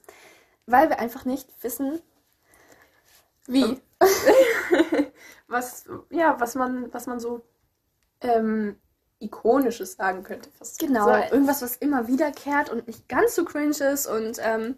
[0.66, 2.00] weil wir einfach nicht wissen,
[3.46, 3.80] wie.
[5.48, 7.42] Was, ja, was man, was man so
[8.22, 8.80] ähm,
[9.22, 10.50] Ikonisches sagen könnte.
[10.58, 10.78] Fast.
[10.78, 14.76] Genau, So, irgendwas, was immer wiederkehrt und nicht ganz so cringe ist und ähm,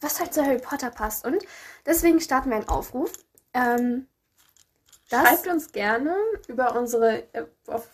[0.00, 1.24] was halt zu Harry Potter passt.
[1.24, 1.42] Und
[1.86, 3.12] deswegen starten wir einen Aufruf.
[3.54, 4.06] Ähm,
[5.08, 6.16] Schreibt uns gerne
[6.48, 7.88] über unsere, äh, auf,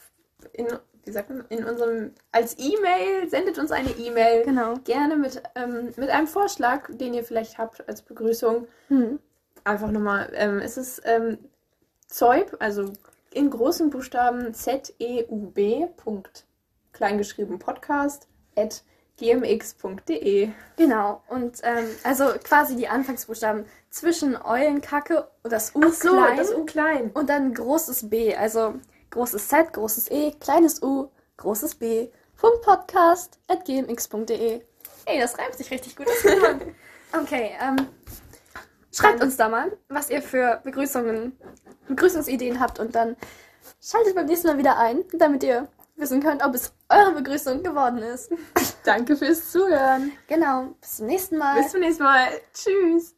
[0.53, 0.69] in,
[1.05, 4.45] wie sagt man, in unserem, als E-Mail, sendet uns eine E-Mail.
[4.45, 4.75] genau.
[4.85, 8.69] Gerne mit, ähm, mit einem Vorschlag, den ihr vielleicht habt als Begrüßung.
[8.89, 9.19] Hm.
[9.65, 11.39] Einfach nochmal, ähm, es ist ähm,
[12.07, 12.93] Zeub, also
[13.39, 15.87] in großen Buchstaben Z-E-U-B,
[16.93, 18.27] kleingeschrieben Podcast,
[18.57, 18.83] at
[19.17, 20.49] gmx.de.
[20.77, 21.23] Genau.
[21.29, 26.53] Und ähm, also quasi die Anfangsbuchstaben zwischen Eulenkacke und das U Ach so, klein das
[26.53, 27.11] U klein.
[27.15, 28.35] und dann großes B.
[28.35, 28.75] Also
[29.11, 32.09] großes Z, großes E, kleines U, großes B.
[32.37, 34.63] Punkt Podcast at gmx.de.
[35.07, 36.07] Ey, das reimt sich richtig gut.
[37.11, 37.89] Okay, ähm,
[38.93, 41.39] schreibt uns da mal, was ihr für Begrüßungen,
[41.89, 43.17] Begrüßungsideen habt und dann
[43.81, 47.99] schaltet beim nächsten Mal wieder ein, damit ihr wissen könnt, ob es eure Begrüßung geworden
[47.99, 48.31] ist.
[48.85, 50.13] Danke fürs Zuhören.
[50.27, 51.61] Genau, bis zum nächsten Mal.
[51.61, 52.29] Bis zum nächsten Mal.
[52.55, 53.18] Tschüss.